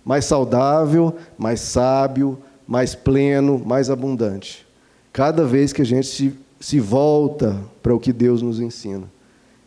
mais 0.04 0.26
saudável, 0.26 1.16
mais 1.38 1.60
sábio, 1.60 2.40
mais 2.68 2.96
pleno, 2.96 3.62
mais 3.64 3.88
abundante. 3.88 4.66
Cada 5.14 5.46
vez 5.46 5.72
que 5.72 5.84
a 5.84 5.86
gente 5.86 6.08
se, 6.08 6.34
se 6.60 6.80
volta 6.80 7.56
para 7.84 7.94
o 7.94 8.00
que 8.00 8.12
Deus 8.12 8.42
nos 8.42 8.60
ensina. 8.60 9.04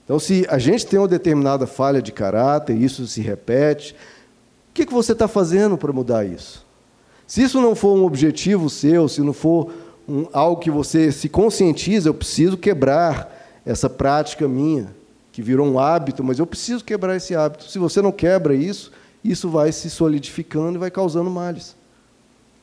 Então, 0.05 0.19
se 0.19 0.45
a 0.51 0.59
gente 0.59 0.85
tem 0.89 0.99
uma 0.99 1.07
determinada 1.07 1.69
falha 1.69 2.03
de 2.03 2.11
caráter, 2.11 2.77
isso 2.77 3.07
se 3.07 3.21
repete, 3.21 3.95
o 4.71 4.75
que, 4.75 4.85
que 4.85 4.93
você 4.93 5.13
está 5.13 5.29
fazendo 5.29 5.79
para 5.79 5.93
mudar 5.93 6.25
isso? 6.25 6.69
Se 7.31 7.45
isso 7.45 7.61
não 7.61 7.77
for 7.77 7.97
um 7.97 8.05
objetivo 8.05 8.69
seu, 8.69 9.09
se 9.09 9.21
não 9.21 9.33
for 9.33 9.73
um, 10.09 10.27
algo 10.33 10.61
que 10.61 10.69
você 10.69 11.13
se 11.13 11.29
conscientiza, 11.29 12.09
eu 12.09 12.15
preciso 12.15 12.57
quebrar 12.57 13.63
essa 13.65 13.89
prática 13.89 14.49
minha, 14.49 14.93
que 15.31 15.41
virou 15.41 15.65
um 15.65 15.79
hábito, 15.79 16.25
mas 16.25 16.41
eu 16.41 16.47
preciso 16.47 16.85
quebrar 16.85 17.15
esse 17.15 17.37
hábito. 17.37 17.71
Se 17.71 17.79
você 17.79 18.03
não 18.03 18.11
quebra 18.11 18.53
isso, 18.53 18.91
isso 19.23 19.49
vai 19.49 19.71
se 19.71 19.89
solidificando 19.89 20.75
e 20.75 20.81
vai 20.81 20.91
causando 20.91 21.31
males. 21.31 21.77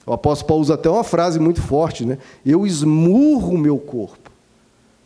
O 0.06 0.12
apóstolo 0.12 0.50
Paulo 0.50 0.64
usa 0.64 0.74
até 0.74 0.90
uma 0.90 1.06
frase 1.06 1.40
muito 1.40 1.62
forte, 1.62 2.04
né? 2.04 2.18
Eu 2.46 2.68
esmurro 2.68 3.54
o 3.54 3.58
meu 3.58 3.78
corpo. 3.78 4.30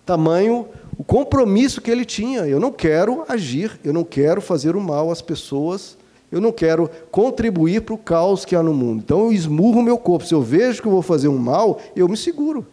Tamanho 0.04 0.66
o 0.98 1.04
compromisso 1.04 1.82
que 1.82 1.92
ele 1.92 2.04
tinha. 2.04 2.48
Eu 2.48 2.60
não 2.60 2.72
quero 2.72 3.26
agir, 3.30 3.80
eu 3.84 3.94
não 3.94 4.04
quero 4.04 4.42
fazer 4.42 4.76
o 4.76 4.82
mal 4.82 5.12
às 5.12 5.22
pessoas 5.22 5.96
eu 6.32 6.40
não 6.40 6.52
quero 6.52 6.90
contribuir 7.12 7.82
para 7.82 7.94
o 7.94 7.98
caos 7.98 8.46
que 8.46 8.56
há 8.56 8.64
no 8.64 8.74
mundo. 8.74 9.02
Então 9.04 9.26
eu 9.26 9.34
esmurro 9.34 9.82
meu 9.82 9.98
corpo. 9.98 10.26
Se 10.26 10.34
eu 10.34 10.42
vejo 10.42 10.82
que 10.82 10.88
eu 10.88 10.92
vou 10.92 11.02
fazer 11.02 11.28
um 11.28 11.38
mal, 11.38 11.80
eu 11.96 12.08
me 12.08 12.16
seguro. 12.16 12.66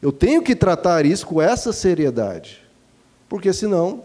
Eu 0.00 0.10
tenho 0.10 0.42
que 0.42 0.56
tratar 0.56 1.04
isso 1.04 1.26
com 1.26 1.42
essa 1.42 1.72
seriedade. 1.72 2.62
Porque 3.28 3.52
senão 3.52 4.02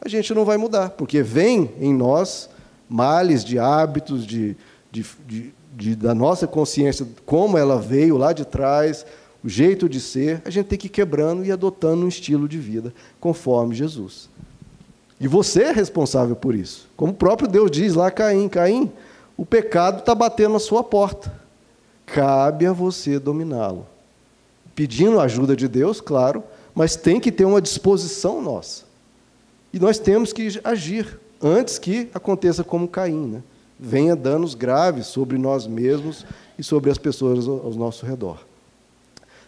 a 0.00 0.08
gente 0.08 0.32
não 0.32 0.44
vai 0.44 0.56
mudar. 0.56 0.90
Porque 0.90 1.22
vem 1.22 1.70
em 1.78 1.92
nós 1.92 2.48
males 2.88 3.44
de 3.44 3.58
hábitos, 3.58 4.26
de, 4.26 4.56
de, 4.90 5.04
de, 5.26 5.54
de 5.76 5.94
da 5.94 6.14
nossa 6.14 6.46
consciência, 6.46 7.06
como 7.26 7.58
ela 7.58 7.78
veio 7.78 8.16
lá 8.16 8.32
de 8.32 8.44
trás, 8.44 9.04
o 9.44 9.48
jeito 9.48 9.88
de 9.88 10.00
ser, 10.00 10.42
a 10.44 10.50
gente 10.50 10.66
tem 10.66 10.78
que 10.78 10.86
ir 10.86 10.90
quebrando 10.90 11.44
e 11.44 11.52
adotando 11.52 12.04
um 12.04 12.08
estilo 12.08 12.48
de 12.48 12.58
vida 12.58 12.92
conforme 13.18 13.74
Jesus. 13.74 14.28
E 15.20 15.28
você 15.28 15.64
é 15.64 15.72
responsável 15.72 16.34
por 16.34 16.54
isso. 16.54 16.88
Como 16.96 17.12
o 17.12 17.14
próprio 17.14 17.46
Deus 17.46 17.70
diz 17.70 17.94
lá, 17.94 18.10
Caim: 18.10 18.48
Caim, 18.48 18.90
o 19.36 19.44
pecado 19.44 19.98
está 20.00 20.14
batendo 20.14 20.54
na 20.54 20.58
sua 20.58 20.82
porta. 20.82 21.30
Cabe 22.06 22.66
a 22.66 22.72
você 22.72 23.18
dominá-lo. 23.18 23.86
Pedindo 24.74 25.20
a 25.20 25.24
ajuda 25.24 25.54
de 25.54 25.68
Deus, 25.68 26.00
claro, 26.00 26.42
mas 26.74 26.96
tem 26.96 27.20
que 27.20 27.30
ter 27.30 27.44
uma 27.44 27.60
disposição 27.60 28.40
nossa. 28.40 28.84
E 29.72 29.78
nós 29.78 29.98
temos 29.98 30.32
que 30.32 30.58
agir 30.64 31.20
antes 31.40 31.78
que 31.78 32.08
aconteça 32.14 32.64
como 32.64 32.88
Caim, 32.88 33.26
né? 33.26 33.42
venha 33.78 34.14
danos 34.14 34.54
graves 34.54 35.06
sobre 35.06 35.38
nós 35.38 35.66
mesmos 35.66 36.26
e 36.58 36.62
sobre 36.62 36.90
as 36.90 36.98
pessoas 36.98 37.48
ao 37.48 37.72
nosso 37.72 38.04
redor. 38.04 38.44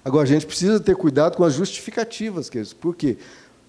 Agora, 0.04 0.24
a 0.24 0.26
gente 0.26 0.46
precisa 0.46 0.80
ter 0.80 0.96
cuidado 0.96 1.36
com 1.36 1.44
as 1.44 1.52
justificativas, 1.52 2.48
queridos, 2.48 2.72
porque 2.72 3.18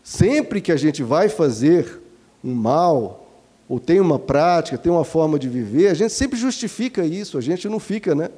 sempre 0.04 0.60
que 0.60 0.72
a 0.72 0.76
gente 0.76 1.02
vai 1.02 1.30
fazer 1.30 2.02
um 2.44 2.54
mal, 2.54 3.26
ou 3.70 3.80
tem 3.80 4.00
uma 4.02 4.20
prática, 4.20 4.78
tem 4.78 4.92
uma 4.92 5.06
forma 5.06 5.40
de 5.40 5.48
viver, 5.48 5.88
a 5.88 5.94
gente 5.94 6.12
sempre 6.14 6.38
justifica 6.38 7.06
isso, 7.06 7.38
a 7.38 7.42
gente 7.42 7.70
não 7.70 7.80
fica 7.80 8.14
né, 8.14 8.30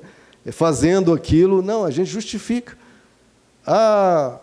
fazendo 0.51 1.11
aquilo, 1.11 1.61
não, 1.61 1.83
a 1.83 1.91
gente 1.91 2.09
justifica. 2.09 2.77
Ah, 3.65 4.39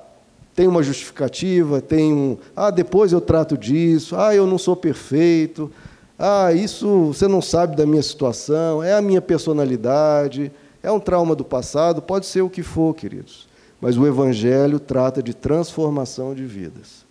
tem 0.55 0.67
uma 0.67 0.83
justificativa, 0.83 1.81
tem 1.81 2.13
um. 2.13 2.37
Ah, 2.57 2.71
depois 2.71 3.13
eu 3.13 3.21
trato 3.21 3.57
disso, 3.57 4.17
ah, 4.17 4.35
eu 4.35 4.47
não 4.47 4.59
sou 4.59 4.75
perfeito, 4.75 5.71
ah, 6.19 6.53
isso 6.53 7.07
você 7.07 7.29
não 7.29 7.41
sabe 7.41 7.77
da 7.77 7.87
minha 7.87 8.03
situação, 8.03 8.83
é 8.83 8.93
a 8.93 9.01
minha 9.01 9.23
personalidade, 9.23 10.53
é 10.83 10.91
um 10.91 11.01
trauma 11.01 11.35
do 11.37 11.45
passado, 11.45 12.03
pode 12.03 12.27
ser 12.27 12.43
o 12.43 12.51
que 12.51 12.63
for, 12.63 12.95
queridos. 12.95 13.49
Mas 13.81 13.97
o 13.97 14.07
Evangelho 14.07 14.79
trata 14.79 15.23
de 15.23 15.35
transformação 15.35 16.35
de 16.35 16.45
vidas. 16.45 17.02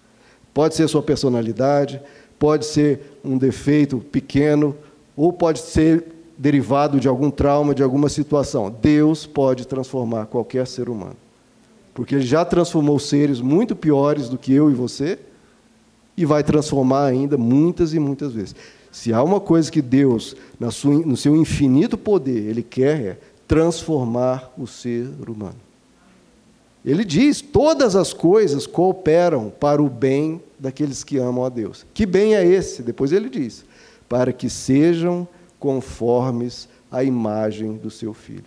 Pode 0.54 0.76
ser 0.76 0.88
sua 0.88 1.02
personalidade, 1.02 2.02
pode 2.38 2.66
ser 2.66 3.20
um 3.24 3.38
defeito 3.38 4.00
pequeno, 4.00 4.76
ou 5.16 5.32
pode 5.32 5.60
ser 5.60 6.06
derivado 6.38 7.00
de 7.00 7.08
algum 7.08 7.30
trauma, 7.30 7.76
de 7.76 7.84
alguma 7.84 8.10
situação. 8.10 8.74
Deus 8.82 9.26
pode 9.28 9.68
transformar 9.68 10.26
qualquer 10.26 10.66
ser 10.66 10.90
humano. 10.90 11.16
Porque 11.94 12.16
Ele 12.16 12.26
já 12.26 12.44
transformou 12.44 12.98
seres 12.98 13.40
muito 13.40 13.76
piores 13.76 14.28
do 14.28 14.38
que 14.38 14.54
eu 14.54 14.72
e 14.72 14.74
você, 14.74 15.20
e 16.18 16.26
vai 16.26 16.44
transformar 16.44 17.06
ainda 17.06 17.38
muitas 17.38 17.94
e 17.94 18.00
muitas 18.00 18.34
vezes. 18.34 18.56
Se 18.92 19.14
há 19.14 19.24
uma 19.24 19.40
coisa 19.40 19.72
que 19.72 19.82
Deus, 19.82 20.36
no 20.60 21.16
seu 21.16 21.36
infinito 21.36 21.98
poder, 21.98 22.50
Ele 22.50 22.62
quer 22.62 23.02
é 23.02 23.18
transformar 23.48 24.52
o 24.58 24.66
ser 24.66 25.08
humano. 25.28 25.56
Ele 26.84 27.06
diz: 27.06 27.41
todas 27.41 27.96
as 27.96 28.13
coisas 28.13 28.65
cooperam 28.65 29.52
para 29.60 29.82
o 29.82 29.89
bem 29.89 30.41
daqueles 30.60 31.04
que 31.04 31.17
amam 31.17 31.46
a 31.46 31.50
Deus. 31.50 31.86
Que 31.94 32.06
bem 32.06 32.36
é 32.36 32.46
esse? 32.46 32.82
Depois 32.82 33.12
ele 33.12 33.30
diz: 33.30 33.63
para 34.10 34.34
que 34.34 34.50
sejam 34.50 35.28
conformes 35.60 36.67
à 36.91 37.04
imagem 37.04 37.78
do 37.78 37.91
seu 37.91 38.13
filho. 38.13 38.46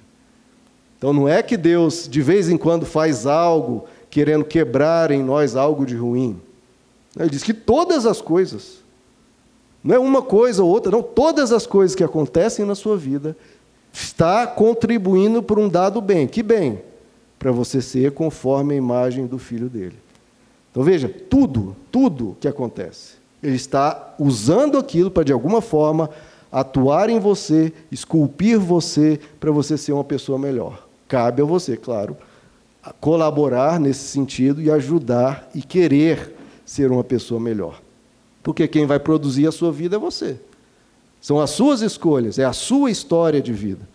Então 0.99 1.12
não 1.12 1.29
é 1.29 1.42
que 1.42 1.57
Deus 1.57 2.09
de 2.09 2.23
vez 2.23 2.49
em 2.49 2.57
quando 2.57 2.85
faz 2.85 3.27
algo 3.27 3.85
querendo 4.11 4.44
quebrar 4.44 5.11
em 5.11 5.23
nós 5.23 5.55
algo 5.57 5.87
de 5.87 5.94
ruim. 5.94 6.40
Ele 7.18 7.31
diz 7.31 7.42
que 7.42 7.55
todas 7.55 8.07
as 8.07 8.20
coisas 8.20 8.83
não 9.83 9.94
é 9.94 9.99
uma 9.99 10.23
coisa 10.23 10.62
ou 10.62 10.70
outra, 10.70 10.90
não. 10.90 11.03
Todas 11.03 11.53
as 11.53 11.66
coisas 11.66 11.94
que 11.94 12.03
acontecem 12.03 12.64
na 12.64 12.75
sua 12.75 12.97
vida 12.97 13.37
está 13.92 14.47
contribuindo 14.47 15.42
para 15.42 15.61
um 15.61 15.68
dado 15.68 16.01
bem. 16.01 16.27
Que 16.27 16.42
bem? 16.42 16.81
Para 17.44 17.52
você 17.52 17.83
ser 17.83 18.12
conforme 18.12 18.72
a 18.72 18.76
imagem 18.78 19.26
do 19.26 19.38
filho 19.38 19.68
dele. 19.68 19.96
Então 20.70 20.83
veja, 20.83 21.09
tudo, 21.09 21.76
tudo 21.92 22.37
que 22.40 22.48
acontece, 22.48 23.16
ele 23.42 23.57
está 23.57 24.14
usando 24.18 24.78
aquilo 24.78 25.11
para 25.11 25.24
de 25.24 25.33
alguma 25.33 25.61
forma 25.61 26.09
atuar 26.50 27.11
em 27.11 27.20
você, 27.20 27.70
esculpir 27.92 28.59
você 28.59 29.20
para 29.38 29.50
você 29.50 29.76
ser 29.76 29.92
uma 29.92 30.04
pessoa 30.04 30.38
melhor. 30.38 30.88
Cabe 31.07 31.42
a 31.42 31.44
você, 31.44 31.76
claro, 31.76 32.16
colaborar 32.98 33.78
nesse 33.78 34.04
sentido 34.09 34.62
e 34.62 34.70
ajudar 34.70 35.50
e 35.54 35.61
querer 35.61 36.35
ser 36.64 36.90
uma 36.90 37.04
pessoa 37.04 37.38
melhor 37.38 37.85
porque 38.44 38.68
quem 38.68 38.85
vai 38.85 39.00
produzir 39.00 39.48
a 39.48 39.50
sua 39.50 39.72
vida 39.72 39.96
é 39.96 39.98
você. 39.98 40.37
São 41.20 41.40
as 41.40 41.48
suas 41.48 41.80
escolhas, 41.80 42.38
é 42.38 42.44
a 42.44 42.52
sua 42.52 42.90
história 42.90 43.40
de 43.40 43.54
vida. 43.54 43.88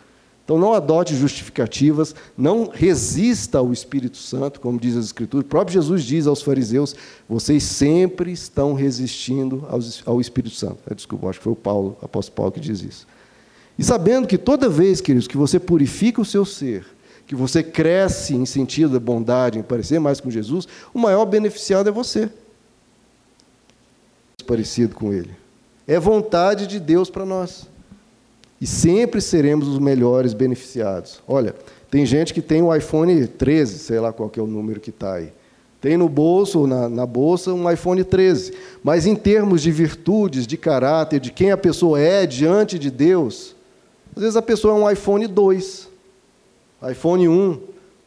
Então 0.49 0.57
não 0.57 0.73
adote 0.73 1.15
justificativas, 1.15 2.15
não 2.35 2.71
resista 2.73 3.59
ao 3.59 3.71
Espírito 3.71 4.17
Santo, 4.17 4.59
como 4.59 4.79
diz 4.79 4.97
as 4.97 5.05
Escrituras. 5.05 5.45
O 5.45 5.47
próprio 5.47 5.75
Jesus 5.75 6.03
diz 6.03 6.25
aos 6.25 6.41
fariseus: 6.41 6.95
vocês 7.29 7.61
sempre 7.61 8.31
estão 8.31 8.73
resistindo 8.73 9.63
ao 10.07 10.19
Espírito 10.19 10.55
Santo. 10.55 10.79
É, 10.89 10.95
desculpa, 10.95 11.27
acho 11.27 11.37
que 11.37 11.43
foi 11.43 11.53
o 11.53 11.55
Paulo, 11.55 11.95
o 12.01 12.05
apóstolo 12.05 12.35
Paulo, 12.35 12.51
que 12.51 12.59
diz 12.59 12.81
isso. 12.81 13.05
E 13.77 13.83
sabendo 13.83 14.27
que 14.27 14.39
toda 14.39 14.67
vez, 14.67 14.99
queridos, 15.01 15.27
que 15.27 15.37
você 15.37 15.59
purifica 15.59 16.19
o 16.19 16.25
seu 16.25 16.43
ser, 16.43 16.83
que 17.27 17.35
você 17.35 17.61
cresce 17.61 18.33
em 18.33 18.43
sentido 18.43 18.93
da 18.93 18.99
bondade, 18.99 19.59
em 19.59 19.61
parecer 19.61 19.99
mais 19.99 20.19
com 20.19 20.31
Jesus, 20.31 20.67
o 20.91 20.97
maior 20.97 21.27
beneficiado 21.27 21.89
é 21.89 21.91
você 21.91 22.27
parecido 24.47 24.95
com 24.95 25.13
Ele. 25.13 25.29
É 25.87 25.99
vontade 25.99 26.65
de 26.65 26.79
Deus 26.79 27.07
para 27.07 27.23
nós. 27.23 27.67
E 28.61 28.67
sempre 28.67 29.21
seremos 29.21 29.67
os 29.67 29.79
melhores 29.79 30.33
beneficiados. 30.33 31.21
Olha, 31.27 31.55
tem 31.89 32.05
gente 32.05 32.33
que 32.33 32.41
tem 32.41 32.61
o 32.61 32.75
iPhone 32.75 33.25
13, 33.25 33.79
sei 33.79 33.99
lá 33.99 34.11
qual 34.11 34.31
é 34.35 34.41
o 34.41 34.47
número 34.47 34.79
que 34.79 34.89
está 34.89 35.15
aí. 35.15 35.31
Tem 35.81 35.95
no 35.95 36.09
bolso, 36.09 36.67
na, 36.67 36.89
na 36.89 37.05
bolsa, 37.05 37.53
um 37.53 37.71
iPhone 37.71 38.03
13. 38.03 38.53
Mas 38.83 39.05
em 39.05 39.15
termos 39.15 39.61
de 39.61 39.71
virtudes, 39.71 40.45
de 40.45 40.57
caráter, 40.57 41.19
de 41.19 41.31
quem 41.31 41.51
a 41.51 41.57
pessoa 41.57 41.99
é 41.99 42.25
diante 42.25 42.77
de 42.77 42.91
Deus, 42.91 43.55
às 44.15 44.21
vezes 44.21 44.35
a 44.35 44.41
pessoa 44.41 44.77
é 44.77 44.77
um 44.77 44.91
iPhone 44.91 45.25
2, 45.25 45.87
iPhone 46.91 47.29
1 47.29 47.59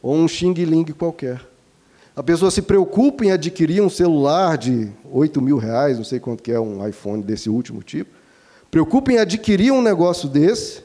ou 0.03 0.15
um 0.15 0.27
Xing 0.27 0.53
Ling 0.53 0.85
qualquer. 0.85 1.41
A 2.15 2.21
pessoa 2.21 2.51
se 2.51 2.61
preocupa 2.61 3.25
em 3.25 3.31
adquirir 3.31 3.81
um 3.81 3.89
celular 3.89 4.55
de 4.55 4.91
8 5.11 5.41
mil 5.41 5.57
reais, 5.57 5.97
não 5.97 6.03
sei 6.03 6.19
quanto 6.19 6.43
que 6.43 6.51
é 6.51 6.59
um 6.59 6.87
iPhone 6.87 7.23
desse 7.23 7.49
último 7.49 7.81
tipo. 7.81 8.11
Preocupa 8.73 9.11
em 9.11 9.19
adquirir 9.19 9.71
um 9.71 9.83
negócio 9.83 10.27
desse, 10.27 10.81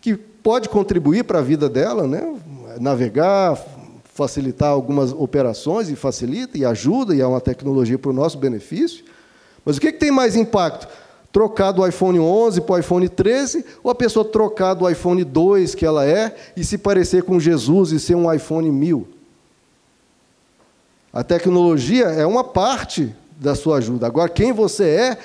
que 0.00 0.16
pode 0.16 0.70
contribuir 0.70 1.22
para 1.24 1.40
a 1.40 1.42
vida 1.42 1.68
dela, 1.68 2.08
né? 2.08 2.34
navegar, 2.80 3.62
facilitar 4.04 4.70
algumas 4.70 5.12
operações, 5.12 5.90
e 5.90 5.96
facilita, 5.96 6.56
e 6.56 6.64
ajuda, 6.64 7.14
e 7.14 7.20
é 7.20 7.26
uma 7.26 7.42
tecnologia 7.42 7.98
para 7.98 8.10
o 8.10 8.14
nosso 8.14 8.38
benefício. 8.38 9.04
Mas 9.66 9.76
o 9.76 9.82
que, 9.82 9.92
que 9.92 9.98
tem 9.98 10.10
mais 10.10 10.34
impacto? 10.34 10.88
Trocar 11.30 11.72
do 11.72 11.86
iPhone 11.86 12.18
11 12.18 12.62
para 12.62 12.76
o 12.76 12.78
iPhone 12.78 13.06
13, 13.06 13.66
ou 13.82 13.90
a 13.90 13.94
pessoa 13.94 14.24
trocar 14.24 14.72
do 14.72 14.88
iPhone 14.88 15.22
2 15.22 15.74
que 15.74 15.84
ela 15.84 16.06
é 16.06 16.34
e 16.56 16.64
se 16.64 16.78
parecer 16.78 17.22
com 17.22 17.38
Jesus 17.38 17.92
e 17.92 18.00
ser 18.00 18.14
um 18.14 18.32
iPhone 18.32 18.70
1000? 18.70 19.06
A 21.12 21.22
tecnologia 21.22 22.06
é 22.06 22.24
uma 22.24 22.44
parte 22.44 23.14
da 23.38 23.54
sua 23.54 23.76
ajuda. 23.76 24.06
Agora, 24.06 24.30
quem 24.30 24.54
você 24.54 24.84
é 24.88 25.18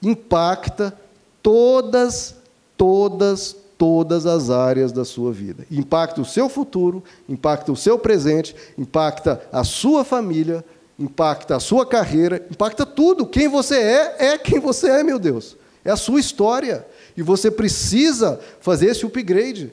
impacta 0.00 0.96
todas, 1.42 2.34
todas, 2.76 3.56
todas 3.76 4.26
as 4.26 4.50
áreas 4.50 4.92
da 4.92 5.04
sua 5.04 5.32
vida. 5.32 5.64
Impacta 5.70 6.20
o 6.20 6.24
seu 6.24 6.48
futuro, 6.48 7.02
impacta 7.28 7.70
o 7.72 7.76
seu 7.76 7.98
presente, 7.98 8.54
impacta 8.76 9.40
a 9.52 9.62
sua 9.64 10.04
família, 10.04 10.64
impacta 10.98 11.56
a 11.56 11.60
sua 11.60 11.86
carreira, 11.86 12.44
impacta 12.50 12.84
tudo. 12.84 13.26
Quem 13.26 13.48
você 13.48 13.76
é, 13.76 14.16
é 14.32 14.38
quem 14.38 14.58
você 14.58 14.90
é, 14.90 15.02
meu 15.02 15.18
Deus. 15.18 15.56
É 15.84 15.90
a 15.90 15.96
sua 15.96 16.18
história. 16.18 16.86
E 17.16 17.22
você 17.22 17.50
precisa 17.50 18.40
fazer 18.60 18.86
esse 18.86 19.06
upgrade, 19.06 19.72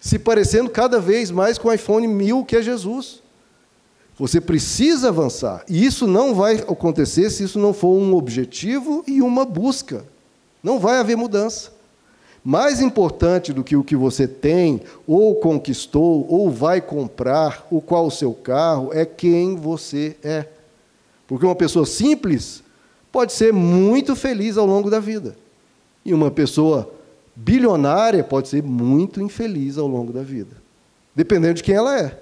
se 0.00 0.18
parecendo 0.18 0.68
cada 0.68 1.00
vez 1.00 1.30
mais 1.30 1.58
com 1.58 1.68
o 1.68 1.72
iPhone 1.72 2.06
1000, 2.06 2.44
que 2.44 2.56
é 2.56 2.62
Jesus. 2.62 3.22
Você 4.16 4.40
precisa 4.40 5.08
avançar. 5.08 5.64
E 5.68 5.84
isso 5.84 6.06
não 6.06 6.34
vai 6.34 6.56
acontecer 6.56 7.30
se 7.30 7.44
isso 7.44 7.58
não 7.58 7.72
for 7.72 7.96
um 7.96 8.14
objetivo 8.14 9.02
e 9.06 9.22
uma 9.22 9.44
busca. 9.44 10.04
Não 10.64 10.80
vai 10.80 10.98
haver 10.98 11.14
mudança. 11.14 11.70
Mais 12.42 12.80
importante 12.80 13.52
do 13.52 13.62
que 13.62 13.76
o 13.76 13.84
que 13.84 13.94
você 13.94 14.26
tem, 14.26 14.80
ou 15.06 15.36
conquistou, 15.36 16.26
ou 16.28 16.50
vai 16.50 16.80
comprar, 16.80 17.66
ou 17.70 17.82
qual 17.82 18.06
o 18.06 18.10
seu 18.10 18.32
carro, 18.32 18.90
é 18.92 19.04
quem 19.04 19.56
você 19.56 20.16
é. 20.22 20.46
Porque 21.28 21.44
uma 21.44 21.54
pessoa 21.54 21.84
simples 21.84 22.62
pode 23.12 23.32
ser 23.32 23.52
muito 23.52 24.16
feliz 24.16 24.56
ao 24.56 24.66
longo 24.66 24.90
da 24.90 25.00
vida. 25.00 25.36
E 26.04 26.12
uma 26.12 26.30
pessoa 26.30 26.90
bilionária 27.36 28.24
pode 28.24 28.48
ser 28.48 28.62
muito 28.62 29.20
infeliz 29.20 29.78
ao 29.78 29.86
longo 29.86 30.12
da 30.12 30.22
vida. 30.22 30.56
Dependendo 31.14 31.54
de 31.54 31.62
quem 31.62 31.74
ela 31.74 31.98
é. 31.98 32.18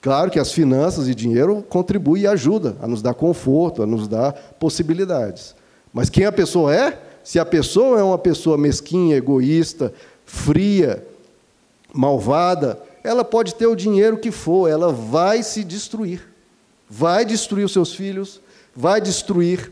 Claro 0.00 0.30
que 0.30 0.38
as 0.38 0.52
finanças 0.52 1.08
e 1.08 1.14
dinheiro 1.14 1.64
contribuem 1.68 2.22
e 2.22 2.26
ajudam 2.26 2.76
a 2.80 2.86
nos 2.86 3.02
dar 3.02 3.14
conforto, 3.14 3.82
a 3.82 3.86
nos 3.86 4.06
dar 4.06 4.32
possibilidades. 4.60 5.56
Mas 5.92 6.08
quem 6.08 6.24
a 6.24 6.32
pessoa 6.32 6.74
é, 6.74 7.07
se 7.28 7.38
a 7.38 7.44
pessoa 7.44 8.00
é 8.00 8.02
uma 8.02 8.16
pessoa 8.16 8.56
mesquinha, 8.56 9.14
egoísta, 9.14 9.92
fria, 10.24 11.06
malvada, 11.92 12.80
ela 13.04 13.22
pode 13.22 13.54
ter 13.54 13.66
o 13.66 13.76
dinheiro 13.76 14.16
que 14.16 14.30
for, 14.30 14.66
ela 14.66 14.90
vai 14.90 15.42
se 15.42 15.62
destruir. 15.62 16.22
Vai 16.88 17.26
destruir 17.26 17.64
os 17.64 17.72
seus 17.72 17.94
filhos, 17.94 18.40
vai 18.74 18.98
destruir 18.98 19.70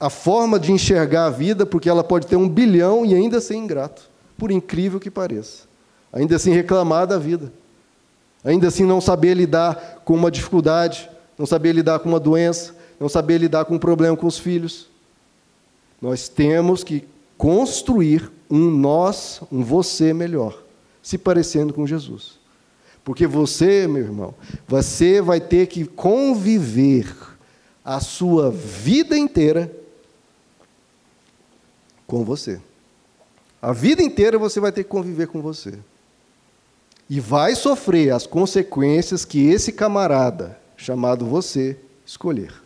a 0.00 0.08
forma 0.08 0.58
de 0.58 0.72
enxergar 0.72 1.26
a 1.26 1.30
vida, 1.30 1.66
porque 1.66 1.90
ela 1.90 2.02
pode 2.02 2.26
ter 2.26 2.36
um 2.36 2.48
bilhão 2.48 3.04
e 3.04 3.14
ainda 3.14 3.38
ser 3.38 3.56
ingrato, 3.56 4.08
por 4.38 4.50
incrível 4.50 4.98
que 4.98 5.10
pareça. 5.10 5.64
Ainda 6.10 6.36
assim 6.36 6.52
reclamar 6.52 7.06
da 7.06 7.18
vida 7.18 7.52
ainda 8.42 8.68
assim 8.68 8.84
não 8.84 9.00
saber 9.00 9.34
lidar 9.34 10.00
com 10.04 10.14
uma 10.14 10.30
dificuldade, 10.30 11.10
não 11.36 11.44
saber 11.44 11.72
lidar 11.72 11.98
com 11.98 12.08
uma 12.08 12.20
doença, 12.20 12.74
não 12.98 13.08
saber 13.08 13.38
lidar 13.38 13.64
com 13.64 13.74
um 13.74 13.78
problema 13.78 14.16
com 14.16 14.26
os 14.26 14.38
filhos. 14.38 14.88
Nós 16.00 16.28
temos 16.28 16.84
que 16.84 17.04
construir 17.36 18.30
um 18.50 18.70
nós, 18.70 19.40
um 19.50 19.62
você 19.62 20.12
melhor, 20.12 20.62
se 21.02 21.18
parecendo 21.18 21.72
com 21.72 21.86
Jesus. 21.86 22.38
Porque 23.04 23.26
você, 23.26 23.86
meu 23.86 24.02
irmão, 24.02 24.34
você 24.66 25.20
vai 25.20 25.40
ter 25.40 25.66
que 25.68 25.84
conviver 25.84 27.14
a 27.84 28.00
sua 28.00 28.50
vida 28.50 29.16
inteira 29.16 29.70
com 32.06 32.24
você. 32.24 32.60
A 33.62 33.72
vida 33.72 34.02
inteira 34.02 34.38
você 34.38 34.58
vai 34.58 34.72
ter 34.72 34.84
que 34.84 34.90
conviver 34.90 35.28
com 35.28 35.40
você. 35.40 35.78
E 37.08 37.20
vai 37.20 37.54
sofrer 37.54 38.10
as 38.12 38.26
consequências 38.26 39.24
que 39.24 39.46
esse 39.46 39.72
camarada, 39.72 40.58
chamado 40.76 41.24
você, 41.24 41.76
escolher. 42.04 42.65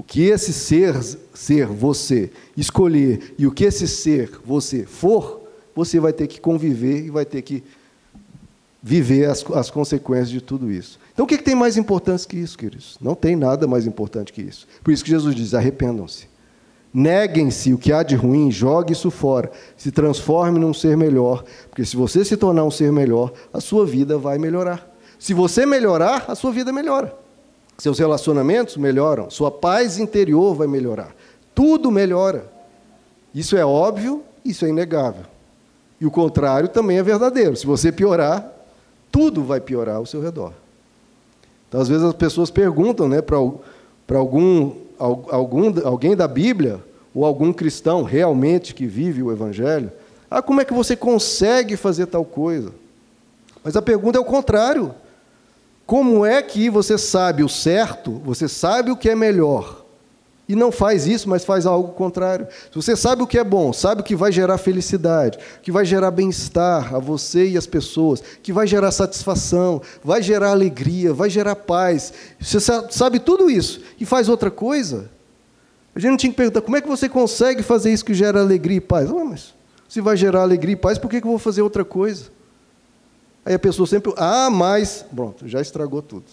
O 0.00 0.02
que 0.02 0.22
esse 0.22 0.50
ser, 0.50 0.98
ser 1.34 1.66
você, 1.66 2.30
escolher, 2.56 3.34
e 3.38 3.46
o 3.46 3.52
que 3.52 3.64
esse 3.64 3.86
ser, 3.86 4.40
você, 4.42 4.86
for, 4.86 5.42
você 5.76 6.00
vai 6.00 6.10
ter 6.10 6.26
que 6.26 6.40
conviver 6.40 7.04
e 7.04 7.10
vai 7.10 7.26
ter 7.26 7.42
que 7.42 7.62
viver 8.82 9.26
as, 9.26 9.44
as 9.50 9.68
consequências 9.68 10.30
de 10.30 10.40
tudo 10.40 10.72
isso. 10.72 10.98
Então, 11.12 11.26
o 11.26 11.28
que, 11.28 11.36
que 11.36 11.44
tem 11.44 11.54
mais 11.54 11.76
importante 11.76 12.26
que 12.26 12.38
isso, 12.38 12.56
queridos? 12.56 12.96
Não 12.98 13.14
tem 13.14 13.36
nada 13.36 13.66
mais 13.66 13.86
importante 13.86 14.32
que 14.32 14.40
isso. 14.40 14.66
Por 14.82 14.90
isso 14.90 15.04
que 15.04 15.10
Jesus 15.10 15.34
diz: 15.34 15.52
arrependam-se. 15.52 16.26
Neguem-se 16.94 17.74
o 17.74 17.78
que 17.78 17.92
há 17.92 18.02
de 18.02 18.16
ruim, 18.16 18.50
jogue 18.50 18.94
isso 18.94 19.10
fora, 19.10 19.52
se 19.76 19.92
transforme 19.92 20.58
num 20.58 20.72
ser 20.72 20.96
melhor, 20.96 21.44
porque 21.68 21.84
se 21.84 21.94
você 21.94 22.24
se 22.24 22.38
tornar 22.38 22.64
um 22.64 22.70
ser 22.70 22.90
melhor, 22.90 23.34
a 23.52 23.60
sua 23.60 23.84
vida 23.84 24.16
vai 24.16 24.38
melhorar. 24.38 24.90
Se 25.18 25.34
você 25.34 25.66
melhorar, 25.66 26.24
a 26.26 26.34
sua 26.34 26.52
vida 26.52 26.72
melhora. 26.72 27.19
Seus 27.80 27.98
relacionamentos 27.98 28.76
melhoram, 28.76 29.30
sua 29.30 29.50
paz 29.50 29.98
interior 29.98 30.54
vai 30.54 30.66
melhorar. 30.66 31.14
Tudo 31.54 31.90
melhora. 31.90 32.44
Isso 33.34 33.56
é 33.56 33.64
óbvio, 33.64 34.22
isso 34.44 34.64
é 34.64 34.68
inegável. 34.68 35.24
E 36.00 36.06
o 36.06 36.10
contrário 36.10 36.68
também 36.68 36.98
é 36.98 37.02
verdadeiro. 37.02 37.56
Se 37.56 37.66
você 37.66 37.90
piorar, 37.90 38.50
tudo 39.10 39.42
vai 39.42 39.60
piorar 39.60 39.96
ao 39.96 40.06
seu 40.06 40.20
redor. 40.20 40.52
Então, 41.68 41.80
às 41.80 41.88
vezes 41.88 42.04
as 42.04 42.14
pessoas 42.14 42.50
perguntam 42.50 43.08
né, 43.08 43.22
para 43.22 43.36
algum 44.18 44.72
algum, 45.00 45.72
alguém 45.84 46.14
da 46.14 46.28
Bíblia, 46.28 46.80
ou 47.14 47.24
algum 47.24 47.52
cristão 47.52 48.02
realmente 48.02 48.74
que 48.74 48.86
vive 48.86 49.22
o 49.22 49.32
Evangelho, 49.32 49.90
ah, 50.30 50.42
como 50.42 50.60
é 50.60 50.64
que 50.64 50.72
você 50.72 50.94
consegue 50.94 51.76
fazer 51.76 52.06
tal 52.06 52.24
coisa? 52.24 52.72
Mas 53.64 53.76
a 53.76 53.82
pergunta 53.82 54.16
é 54.16 54.20
o 54.20 54.24
contrário. 54.24 54.94
Como 55.90 56.24
é 56.24 56.40
que 56.40 56.70
você 56.70 56.96
sabe 56.96 57.42
o 57.42 57.48
certo, 57.48 58.12
você 58.24 58.46
sabe 58.46 58.92
o 58.92 58.96
que 58.96 59.10
é 59.10 59.16
melhor, 59.16 59.84
e 60.48 60.54
não 60.54 60.70
faz 60.70 61.04
isso, 61.04 61.28
mas 61.28 61.44
faz 61.44 61.66
algo 61.66 61.94
contrário. 61.94 62.46
Se 62.70 62.76
você 62.76 62.94
sabe 62.94 63.24
o 63.24 63.26
que 63.26 63.36
é 63.36 63.42
bom, 63.42 63.72
sabe 63.72 64.00
o 64.00 64.04
que 64.04 64.14
vai 64.14 64.30
gerar 64.30 64.56
felicidade, 64.56 65.36
que 65.60 65.72
vai 65.72 65.84
gerar 65.84 66.12
bem-estar 66.12 66.94
a 66.94 67.00
você 67.00 67.48
e 67.48 67.58
as 67.58 67.66
pessoas, 67.66 68.22
que 68.40 68.52
vai 68.52 68.68
gerar 68.68 68.92
satisfação, 68.92 69.82
vai 70.04 70.22
gerar 70.22 70.52
alegria, 70.52 71.12
vai 71.12 71.28
gerar 71.28 71.56
paz. 71.56 72.12
Você 72.38 72.60
sabe 72.60 73.18
tudo 73.18 73.50
isso 73.50 73.80
e 73.98 74.06
faz 74.06 74.28
outra 74.28 74.48
coisa. 74.48 75.10
A 75.92 75.98
gente 75.98 76.10
não 76.10 76.16
tinha 76.16 76.30
que 76.30 76.36
perguntar 76.36 76.60
como 76.60 76.76
é 76.76 76.80
que 76.80 76.86
você 76.86 77.08
consegue 77.08 77.64
fazer 77.64 77.92
isso 77.92 78.04
que 78.04 78.14
gera 78.14 78.38
alegria 78.38 78.76
e 78.76 78.80
paz. 78.80 79.10
Ah, 79.10 79.24
mas 79.24 79.52
se 79.88 80.00
vai 80.00 80.16
gerar 80.16 80.42
alegria 80.42 80.74
e 80.74 80.76
paz, 80.76 80.98
por 80.98 81.10
que 81.10 81.16
eu 81.16 81.22
vou 81.22 81.36
fazer 81.36 81.62
outra 81.62 81.84
coisa? 81.84 82.26
Aí 83.44 83.54
a 83.54 83.58
pessoa 83.58 83.86
sempre, 83.86 84.12
ah, 84.16 84.50
mas, 84.50 85.04
pronto, 85.14 85.48
já 85.48 85.60
estragou 85.60 86.02
tudo. 86.02 86.24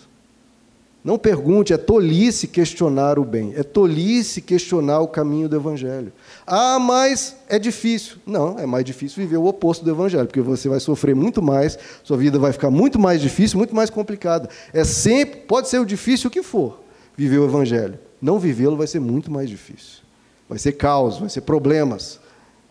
Não 1.08 1.17
pergunte, 1.17 1.72
é 1.72 1.78
tolice 1.78 2.48
questionar 2.48 3.17
o 3.17 3.24
bem, 3.24 3.54
é 3.56 3.63
tolice 3.63 4.41
questionar 4.41 5.00
o 5.00 5.08
caminho 5.08 5.48
do 5.48 5.56
Evangelho. 5.56 6.12
Ah, 6.46 6.78
mas 6.80 7.34
é 7.48 7.58
difícil. 7.58 8.17
Não, 8.26 8.60
é 8.60 8.65
mais 8.65 8.84
difícil 8.84 9.24
viver 9.24 9.38
o 9.38 9.46
oposto 9.46 9.86
do 9.86 9.91
Evangelho, 9.91 10.26
porque 10.26 10.41
você 10.41 10.67
vai 10.67 10.82
sofrer 10.82 11.15
muito 11.15 11.41
mais, 11.41 11.80
sua 12.04 12.17
vida 12.17 12.38
vai 12.38 12.52
ficar 12.52 12.70
muito 12.70 13.00
mais 13.00 13.22
difícil, 13.22 13.58
muito 13.58 13.74
mais 13.74 13.89
complicada. 13.89 14.50
É 14.74 14.84
sempre, 14.84 15.39
pode 15.41 15.70
ser 15.70 15.80
o 15.80 15.86
difícil 15.86 16.30
que 16.30 16.43
for, 16.43 16.82
viver 17.15 17.38
o 17.38 17.46
Evangelho. 17.46 17.98
Não 18.22 18.38
vivê-lo 18.38 18.76
vai 18.76 18.88
ser 18.88 19.00
muito 19.00 19.32
mais 19.32 19.50
difícil. 19.50 20.04
Vai 20.50 20.60
ser 20.60 20.74
caos, 20.74 21.20
vai 21.20 21.30
ser 21.30 21.39
problemas, 21.39 22.20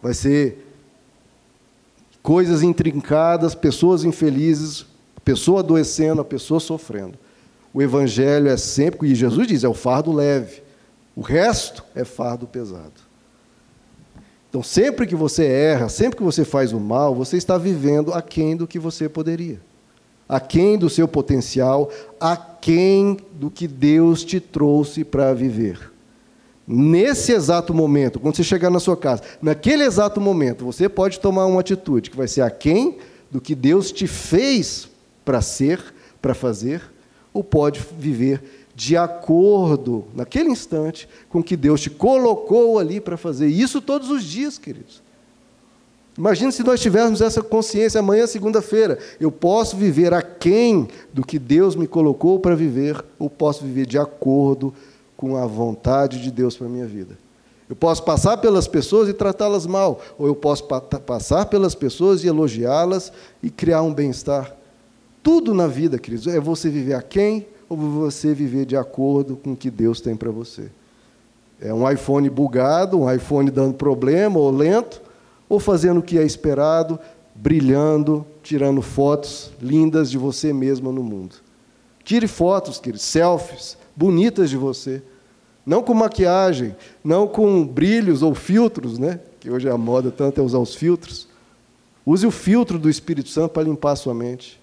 vai 0.02 0.12
ser 0.12 0.65
coisas 2.26 2.60
intrincadas, 2.60 3.54
pessoas 3.54 4.02
infelizes, 4.02 4.84
pessoa 5.24 5.60
adoecendo, 5.60 6.20
a 6.20 6.24
pessoa 6.24 6.58
sofrendo. 6.58 7.16
O 7.72 7.80
evangelho 7.80 8.48
é 8.48 8.56
sempre, 8.56 9.08
e 9.08 9.14
Jesus 9.14 9.46
diz, 9.46 9.62
é 9.62 9.68
o 9.68 9.72
fardo 9.72 10.10
leve. 10.10 10.60
O 11.14 11.20
resto 11.20 11.84
é 11.94 12.04
fardo 12.04 12.44
pesado. 12.44 12.94
Então, 14.50 14.60
sempre 14.60 15.06
que 15.06 15.14
você 15.14 15.44
erra, 15.44 15.88
sempre 15.88 16.16
que 16.16 16.22
você 16.24 16.44
faz 16.44 16.72
o 16.72 16.80
mal, 16.80 17.14
você 17.14 17.36
está 17.36 17.56
vivendo 17.56 18.12
aquém 18.12 18.56
do 18.56 18.66
que 18.66 18.80
você 18.80 19.08
poderia. 19.08 19.60
Aquém 20.28 20.76
do 20.76 20.90
seu 20.90 21.06
potencial, 21.06 21.92
aquém 22.18 23.18
do 23.34 23.48
que 23.48 23.68
Deus 23.68 24.24
te 24.24 24.40
trouxe 24.40 25.04
para 25.04 25.32
viver. 25.32 25.92
Nesse 26.66 27.32
exato 27.32 27.72
momento, 27.72 28.18
quando 28.18 28.34
você 28.34 28.42
chegar 28.42 28.70
na 28.70 28.80
sua 28.80 28.96
casa, 28.96 29.22
naquele 29.40 29.84
exato 29.84 30.20
momento, 30.20 30.64
você 30.64 30.88
pode 30.88 31.20
tomar 31.20 31.46
uma 31.46 31.60
atitude 31.60 32.10
que 32.10 32.16
vai 32.16 32.26
ser 32.26 32.40
aquém 32.40 32.98
do 33.30 33.40
que 33.40 33.54
Deus 33.54 33.92
te 33.92 34.06
fez 34.06 34.88
para 35.24 35.40
ser, 35.40 35.80
para 36.20 36.34
fazer, 36.34 36.82
ou 37.32 37.44
pode 37.44 37.84
viver 37.98 38.42
de 38.74 38.96
acordo, 38.96 40.04
naquele 40.14 40.50
instante, 40.50 41.08
com 41.28 41.38
o 41.38 41.42
que 41.42 41.56
Deus 41.56 41.80
te 41.80 41.88
colocou 41.88 42.78
ali 42.78 43.00
para 43.00 43.16
fazer. 43.16 43.46
Isso 43.46 43.80
todos 43.80 44.10
os 44.10 44.24
dias, 44.24 44.58
queridos. 44.58 45.02
Imagine 46.18 46.50
se 46.50 46.62
nós 46.62 46.80
tivéssemos 46.80 47.20
essa 47.20 47.42
consciência 47.42 48.00
amanhã, 48.00 48.26
segunda-feira. 48.26 48.98
Eu 49.20 49.30
posso 49.30 49.76
viver 49.76 50.12
aquém 50.14 50.88
do 51.12 51.24
que 51.24 51.38
Deus 51.38 51.76
me 51.76 51.86
colocou 51.86 52.40
para 52.40 52.56
viver, 52.56 53.04
ou 53.18 53.30
posso 53.30 53.64
viver 53.64 53.86
de 53.86 53.98
acordo 53.98 54.72
com 54.72 54.76
a 55.36 55.46
vontade 55.46 56.20
de 56.20 56.30
Deus 56.30 56.56
para 56.56 56.66
a 56.66 56.70
minha 56.70 56.86
vida. 56.86 57.16
Eu 57.68 57.74
posso 57.74 58.02
passar 58.04 58.36
pelas 58.36 58.68
pessoas 58.68 59.08
e 59.08 59.12
tratá-las 59.12 59.66
mal, 59.66 60.00
ou 60.16 60.26
eu 60.26 60.36
posso 60.36 60.64
pa 60.64 60.80
passar 60.80 61.46
pelas 61.46 61.74
pessoas 61.74 62.22
e 62.22 62.28
elogiá-las 62.28 63.12
e 63.42 63.50
criar 63.50 63.82
um 63.82 63.92
bem-estar. 63.92 64.54
Tudo 65.22 65.52
na 65.52 65.66
vida, 65.66 65.98
queridos, 65.98 66.28
é 66.28 66.38
você 66.38 66.70
viver 66.70 66.94
a 66.94 67.02
quem 67.02 67.46
ou 67.68 67.76
você 67.76 68.32
viver 68.32 68.64
de 68.64 68.76
acordo 68.76 69.36
com 69.36 69.52
o 69.52 69.56
que 69.56 69.70
Deus 69.70 70.00
tem 70.00 70.14
para 70.14 70.30
você. 70.30 70.70
É 71.60 71.74
um 71.74 71.90
iPhone 71.90 72.30
bugado, 72.30 73.00
um 73.00 73.12
iPhone 73.12 73.50
dando 73.50 73.74
problema 73.74 74.38
ou 74.38 74.50
lento, 74.50 75.02
ou 75.48 75.58
fazendo 75.58 75.98
o 75.98 76.02
que 76.02 76.18
é 76.18 76.22
esperado, 76.22 76.98
brilhando, 77.34 78.24
tirando 78.42 78.80
fotos 78.82 79.50
lindas 79.60 80.10
de 80.10 80.18
você 80.18 80.52
mesma 80.52 80.92
no 80.92 81.02
mundo. 81.02 81.36
Tire 82.04 82.28
fotos, 82.28 82.78
queridos, 82.78 83.02
selfies 83.02 83.76
bonitas 83.96 84.50
de 84.50 84.56
você. 84.56 85.02
Não 85.64 85.82
com 85.82 85.94
maquiagem, 85.94 86.76
não 87.02 87.26
com 87.26 87.66
brilhos 87.66 88.22
ou 88.22 88.34
filtros, 88.34 88.98
né? 88.98 89.18
que 89.46 89.50
hoje 89.50 89.68
é 89.68 89.70
a 89.70 89.78
moda 89.78 90.10
tanto 90.10 90.40
é 90.40 90.44
usar 90.44 90.58
os 90.58 90.74
filtros. 90.74 91.28
Use 92.04 92.26
o 92.26 92.32
filtro 92.32 92.80
do 92.80 92.90
Espírito 92.90 93.28
Santo 93.28 93.52
para 93.52 93.62
limpar 93.62 93.92
a 93.92 93.96
sua 93.96 94.12
mente. 94.12 94.60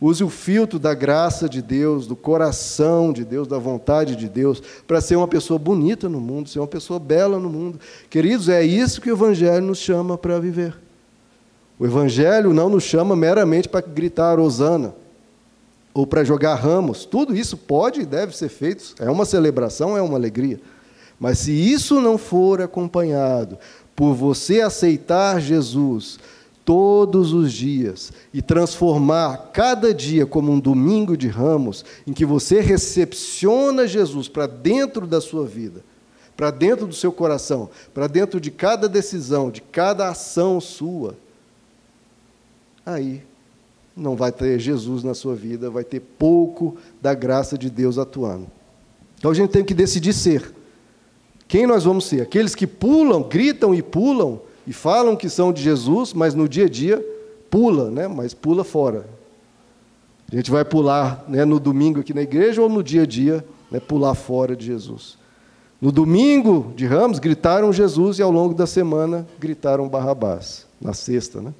Use 0.00 0.22
o 0.24 0.30
filtro 0.30 0.78
da 0.78 0.94
graça 0.94 1.48
de 1.48 1.60
Deus, 1.60 2.06
do 2.06 2.14
coração 2.14 3.12
de 3.12 3.24
Deus, 3.24 3.48
da 3.48 3.58
vontade 3.58 4.16
de 4.16 4.28
Deus, 4.28 4.62
para 4.86 5.00
ser 5.00 5.16
uma 5.16 5.26
pessoa 5.26 5.58
bonita 5.58 6.08
no 6.08 6.20
mundo, 6.20 6.48
ser 6.48 6.60
uma 6.60 6.66
pessoa 6.68 6.98
bela 6.98 7.38
no 7.38 7.50
mundo. 7.50 7.78
Queridos, 8.08 8.48
é 8.48 8.62
isso 8.64 9.00
que 9.00 9.10
o 9.10 9.14
Evangelho 9.14 9.66
nos 9.66 9.78
chama 9.78 10.16
para 10.16 10.38
viver. 10.38 10.78
O 11.76 11.84
Evangelho 11.84 12.54
não 12.54 12.68
nos 12.68 12.84
chama 12.84 13.14
meramente 13.14 13.68
para 13.68 13.80
gritar 13.80 14.38
Osana 14.38 14.94
ou 15.92 16.06
para 16.06 16.24
jogar 16.24 16.54
ramos. 16.54 17.04
Tudo 17.04 17.36
isso 17.36 17.56
pode 17.56 18.00
e 18.00 18.06
deve 18.06 18.36
ser 18.36 18.48
feito, 18.48 18.94
é 18.98 19.10
uma 19.10 19.24
celebração, 19.24 19.96
é 19.96 20.02
uma 20.02 20.16
alegria. 20.16 20.60
Mas 21.18 21.38
se 21.40 21.52
isso 21.52 22.00
não 22.00 22.16
for 22.16 22.62
acompanhado 22.62 23.58
por 23.94 24.14
você 24.14 24.62
aceitar 24.62 25.40
Jesus, 25.40 26.18
todos 26.64 27.32
os 27.32 27.52
dias 27.52 28.12
e 28.32 28.40
transformar 28.40 29.50
cada 29.52 29.92
dia 29.92 30.24
como 30.24 30.52
um 30.52 30.60
domingo 30.60 31.16
de 31.16 31.26
ramos, 31.26 31.84
em 32.06 32.12
que 32.12 32.24
você 32.24 32.60
recepciona 32.60 33.86
Jesus 33.86 34.28
para 34.28 34.46
dentro 34.46 35.06
da 35.06 35.20
sua 35.20 35.46
vida, 35.46 35.82
para 36.36 36.50
dentro 36.50 36.86
do 36.86 36.94
seu 36.94 37.12
coração, 37.12 37.68
para 37.92 38.06
dentro 38.06 38.40
de 38.40 38.50
cada 38.50 38.88
decisão, 38.88 39.50
de 39.50 39.60
cada 39.60 40.08
ação 40.08 40.60
sua, 40.60 41.16
aí 42.86 43.22
não 43.96 44.16
vai 44.16 44.32
ter 44.32 44.58
Jesus 44.58 45.02
na 45.02 45.14
sua 45.14 45.34
vida, 45.34 45.70
vai 45.70 45.84
ter 45.84 46.00
pouco 46.00 46.76
da 47.00 47.14
graça 47.14 47.58
de 47.58 47.68
Deus 47.68 47.98
atuando. 47.98 48.46
Então 49.18 49.30
a 49.30 49.34
gente 49.34 49.50
tem 49.50 49.64
que 49.64 49.74
decidir 49.74 50.12
ser. 50.12 50.54
Quem 51.46 51.66
nós 51.66 51.84
vamos 51.84 52.06
ser? 52.06 52.22
Aqueles 52.22 52.54
que 52.54 52.66
pulam, 52.66 53.22
gritam 53.22 53.74
e 53.74 53.82
pulam 53.82 54.40
e 54.66 54.72
falam 54.72 55.16
que 55.16 55.28
são 55.28 55.52
de 55.52 55.62
Jesus, 55.62 56.12
mas 56.12 56.34
no 56.34 56.48
dia 56.48 56.66
a 56.66 56.68
dia 56.68 57.04
pula, 57.50 57.90
né? 57.90 58.06
mas 58.06 58.32
pula 58.32 58.64
fora. 58.64 59.06
A 60.32 60.36
gente 60.36 60.50
vai 60.50 60.64
pular 60.64 61.24
né, 61.28 61.44
no 61.44 61.58
domingo 61.58 62.00
aqui 62.00 62.14
na 62.14 62.22
igreja 62.22 62.62
ou 62.62 62.68
no 62.68 62.84
dia 62.84 63.02
a 63.02 63.06
dia, 63.06 63.44
né, 63.70 63.80
pular 63.80 64.14
fora 64.14 64.54
de 64.54 64.64
Jesus. 64.64 65.18
No 65.80 65.90
domingo 65.90 66.72
de 66.76 66.86
Ramos, 66.86 67.18
gritaram 67.18 67.72
Jesus 67.72 68.18
e 68.18 68.22
ao 68.22 68.30
longo 68.30 68.54
da 68.54 68.66
semana 68.66 69.26
gritaram 69.40 69.88
Barrabás, 69.88 70.66
na 70.80 70.92
sexta. 70.92 71.40
Né? 71.40 71.52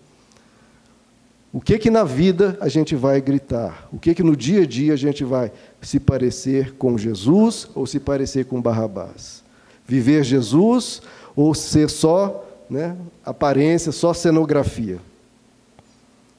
O 1.53 1.61
que 1.61 1.79
que 1.79 1.91
na 1.91 2.05
vida 2.05 2.57
a 2.61 2.69
gente 2.69 2.95
vai 2.95 3.21
gritar? 3.21 3.89
O 3.93 3.99
que 3.99 4.15
que 4.15 4.23
no 4.23 4.37
dia 4.37 4.63
a 4.63 4.67
dia 4.67 4.93
a 4.93 4.97
gente 4.97 5.25
vai 5.25 5.51
se 5.83 5.99
parecer 5.99 6.75
com 6.77 6.97
Jesus 6.97 7.69
ou 7.75 7.87
se 7.87 7.99
parecer 7.99 8.45
com 8.45 8.63
Barrabás? 8.63 9.43
Viver 9.85 10.23
Jesus 10.23 11.03
ou 11.35 11.53
ser 11.53 11.91
só 11.91 12.47
né, 12.69 12.97
aparência, 13.25 13.91
só 13.91 14.15
cenografia? 14.15 15.01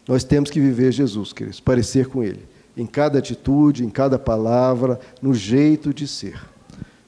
Nós 0.08 0.24
temos 0.24 0.50
que 0.50 0.62
viver 0.62 0.94
Jesus, 0.94 1.34
queridos, 1.34 1.60
parecer 1.60 2.08
com 2.08 2.24
Ele, 2.24 2.48
em 2.76 2.86
cada 2.86 3.20
atitude, 3.20 3.86
em 3.86 3.90
cada 3.90 4.18
palavra, 4.18 4.98
no 5.22 5.34
jeito 5.34 5.94
de 5.94 6.08
ser. 6.08 6.42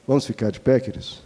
Vamos 0.06 0.26
ficar 0.26 0.50
de 0.50 0.60
pé, 0.60 0.78
queridos? 0.78 1.22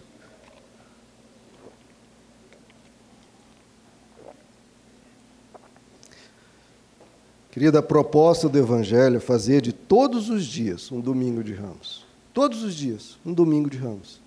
Querida, 7.58 7.80
a 7.80 7.82
proposta 7.82 8.48
do 8.48 8.56
Evangelho 8.56 9.16
é 9.16 9.20
fazer 9.20 9.60
de 9.60 9.72
todos 9.72 10.30
os 10.30 10.44
dias 10.44 10.92
um 10.92 11.00
domingo 11.00 11.42
de 11.42 11.52
ramos. 11.52 12.06
Todos 12.32 12.62
os 12.62 12.72
dias, 12.72 13.18
um 13.26 13.32
domingo 13.32 13.68
de 13.68 13.76
ramos. 13.76 14.20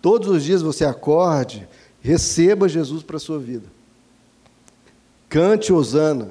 Todos 0.00 0.28
os 0.28 0.44
dias 0.44 0.62
você 0.62 0.84
acorde, 0.84 1.66
receba 2.00 2.68
Jesus 2.68 3.02
para 3.02 3.16
a 3.16 3.18
sua 3.18 3.40
vida. 3.40 3.66
Cante 5.28 5.72
Osana, 5.72 6.30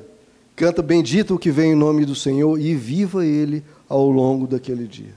canta 0.56 0.82
bendito 0.82 1.36
o 1.36 1.38
que 1.38 1.52
vem 1.52 1.74
em 1.74 1.76
nome 1.76 2.06
do 2.06 2.16
Senhor 2.16 2.58
e 2.58 2.76
viva 2.76 3.26
ele 3.26 3.62
ao 3.90 4.10
longo 4.10 4.48
daquele 4.48 4.88
dia. 4.88 5.14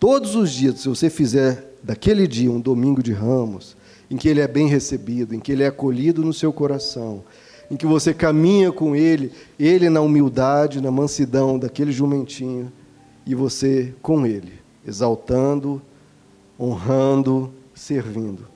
Todos 0.00 0.34
os 0.34 0.50
dias, 0.50 0.80
se 0.80 0.88
você 0.88 1.08
fizer 1.08 1.76
daquele 1.80 2.26
dia 2.26 2.50
um 2.50 2.60
domingo 2.60 3.04
de 3.04 3.12
ramos, 3.12 3.76
em 4.10 4.16
que 4.16 4.28
ele 4.28 4.40
é 4.40 4.48
bem 4.48 4.66
recebido, 4.66 5.32
em 5.32 5.38
que 5.38 5.52
ele 5.52 5.62
é 5.62 5.68
acolhido 5.68 6.24
no 6.24 6.32
seu 6.32 6.52
coração, 6.52 7.22
em 7.70 7.76
que 7.76 7.86
você 7.86 8.12
caminha 8.12 8.72
com 8.72 8.96
Ele, 8.96 9.30
Ele 9.58 9.88
na 9.88 10.00
humildade, 10.00 10.80
na 10.80 10.90
mansidão 10.90 11.58
daquele 11.58 11.92
jumentinho, 11.92 12.70
e 13.24 13.34
você 13.34 13.94
com 14.02 14.26
Ele, 14.26 14.54
exaltando, 14.84 15.80
honrando, 16.58 17.52
servindo. 17.74 18.48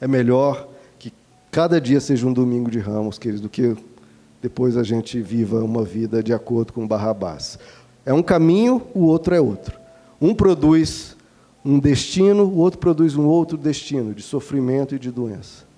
É 0.00 0.06
melhor 0.06 0.68
que 0.98 1.12
cada 1.50 1.80
dia 1.80 2.00
seja 2.00 2.26
um 2.26 2.32
domingo 2.32 2.70
de 2.70 2.78
ramos, 2.78 3.18
queridos, 3.18 3.40
do 3.40 3.48
que 3.48 3.76
depois 4.40 4.76
a 4.76 4.84
gente 4.84 5.20
viva 5.20 5.62
uma 5.62 5.82
vida 5.82 6.22
de 6.22 6.32
acordo 6.32 6.72
com 6.72 6.86
Barrabás. 6.86 7.58
É 8.06 8.12
um 8.12 8.22
caminho, 8.22 8.82
o 8.94 9.04
outro 9.04 9.34
é 9.34 9.40
outro. 9.40 9.78
Um 10.20 10.34
produz 10.34 11.16
um 11.64 11.78
destino, 11.78 12.44
o 12.44 12.56
outro 12.56 12.78
produz 12.78 13.16
um 13.16 13.26
outro 13.26 13.56
destino 13.56 14.14
de 14.14 14.22
sofrimento 14.22 14.94
e 14.94 14.98
de 14.98 15.10
doença 15.10 15.71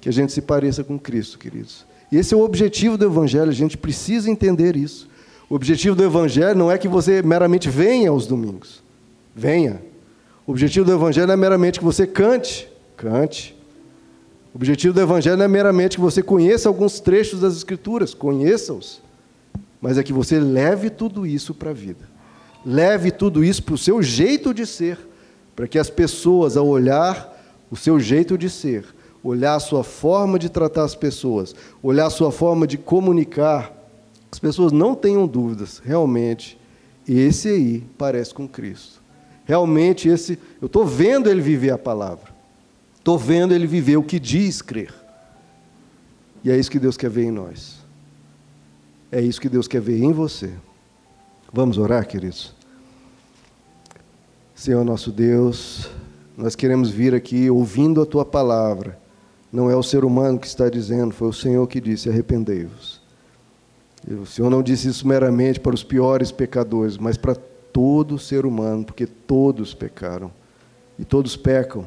que 0.00 0.08
a 0.08 0.12
gente 0.12 0.32
se 0.32 0.40
pareça 0.40 0.84
com 0.84 0.98
Cristo, 0.98 1.38
queridos. 1.38 1.86
E 2.10 2.16
esse 2.16 2.32
é 2.32 2.36
o 2.36 2.40
objetivo 2.40 2.96
do 2.96 3.04
Evangelho, 3.04 3.50
a 3.50 3.54
gente 3.54 3.76
precisa 3.76 4.30
entender 4.30 4.76
isso. 4.76 5.08
O 5.48 5.54
objetivo 5.54 5.96
do 5.96 6.04
Evangelho 6.04 6.58
não 6.58 6.70
é 6.70 6.76
que 6.76 6.88
você 6.88 7.22
meramente 7.22 7.68
venha 7.68 8.10
aos 8.10 8.26
domingos. 8.26 8.82
Venha. 9.34 9.82
O 10.46 10.50
objetivo 10.50 10.84
do 10.84 10.92
Evangelho 10.92 11.30
é 11.30 11.36
meramente 11.36 11.78
que 11.78 11.84
você 11.84 12.06
cante. 12.06 12.68
Cante. 12.96 13.56
O 14.52 14.56
objetivo 14.56 14.92
do 14.94 15.00
Evangelho 15.00 15.42
é 15.42 15.48
meramente 15.48 15.96
que 15.96 16.02
você 16.02 16.22
conheça 16.22 16.68
alguns 16.68 17.00
trechos 17.00 17.40
das 17.40 17.56
Escrituras. 17.56 18.12
Conheça-os. 18.12 19.00
Mas 19.80 19.96
é 19.96 20.02
que 20.02 20.12
você 20.12 20.38
leve 20.38 20.90
tudo 20.90 21.26
isso 21.26 21.54
para 21.54 21.70
a 21.70 21.74
vida. 21.74 22.08
Leve 22.64 23.10
tudo 23.10 23.44
isso 23.44 23.62
para 23.62 23.74
o 23.74 23.78
seu 23.78 24.02
jeito 24.02 24.52
de 24.52 24.66
ser. 24.66 24.98
Para 25.54 25.66
que 25.66 25.78
as 25.78 25.88
pessoas, 25.88 26.56
ao 26.56 26.66
olhar 26.66 27.36
o 27.70 27.76
seu 27.76 27.98
jeito 28.00 28.36
de 28.36 28.50
ser, 28.50 28.84
olhar 29.22 29.54
a 29.54 29.60
sua 29.60 29.82
forma 29.82 30.38
de 30.38 30.48
tratar 30.48 30.84
as 30.84 30.94
pessoas, 30.94 31.54
olhar 31.82 32.06
a 32.06 32.10
sua 32.10 32.30
forma 32.30 32.66
de 32.66 32.78
comunicar, 32.78 33.72
as 34.30 34.38
pessoas 34.38 34.72
não 34.72 34.94
tenham 34.94 35.26
dúvidas, 35.26 35.80
realmente, 35.84 36.58
esse 37.06 37.48
aí 37.48 37.84
parece 37.96 38.34
com 38.34 38.46
Cristo. 38.46 39.02
Realmente, 39.44 40.08
esse, 40.08 40.38
eu 40.60 40.66
estou 40.66 40.84
vendo 40.84 41.30
ele 41.30 41.40
viver 41.40 41.70
a 41.70 41.78
palavra, 41.78 42.34
estou 42.98 43.18
vendo 43.18 43.54
ele 43.54 43.66
viver 43.66 43.96
o 43.96 44.02
que 44.02 44.20
diz 44.20 44.60
crer. 44.60 44.94
E 46.44 46.50
é 46.50 46.56
isso 46.56 46.70
que 46.70 46.78
Deus 46.78 46.96
quer 46.96 47.10
ver 47.10 47.24
em 47.24 47.30
nós. 47.30 47.78
É 49.10 49.20
isso 49.20 49.40
que 49.40 49.48
Deus 49.48 49.66
quer 49.66 49.80
ver 49.80 50.02
em 50.02 50.12
você. 50.12 50.52
Vamos 51.50 51.78
orar, 51.78 52.06
queridos? 52.06 52.54
Senhor 54.54 54.84
nosso 54.84 55.10
Deus, 55.10 55.88
nós 56.36 56.54
queremos 56.54 56.90
vir 56.90 57.14
aqui 57.14 57.48
ouvindo 57.48 58.02
a 58.02 58.06
tua 58.06 58.24
palavra 58.24 58.98
não 59.52 59.70
é 59.70 59.76
o 59.76 59.82
ser 59.82 60.04
humano 60.04 60.38
que 60.38 60.46
está 60.46 60.68
dizendo, 60.68 61.14
foi 61.14 61.28
o 61.28 61.32
Senhor 61.32 61.66
que 61.66 61.80
disse: 61.80 62.08
arrependei-vos. 62.08 63.00
O 64.20 64.26
Senhor 64.26 64.50
não 64.50 64.62
disse 64.62 64.88
isso 64.88 65.06
meramente 65.06 65.58
para 65.58 65.74
os 65.74 65.82
piores 65.82 66.30
pecadores, 66.30 66.96
mas 66.96 67.16
para 67.16 67.34
todo 67.72 68.18
ser 68.18 68.46
humano, 68.46 68.84
porque 68.84 69.06
todos 69.06 69.74
pecaram 69.74 70.30
e 70.98 71.04
todos 71.04 71.36
pecam. 71.36 71.86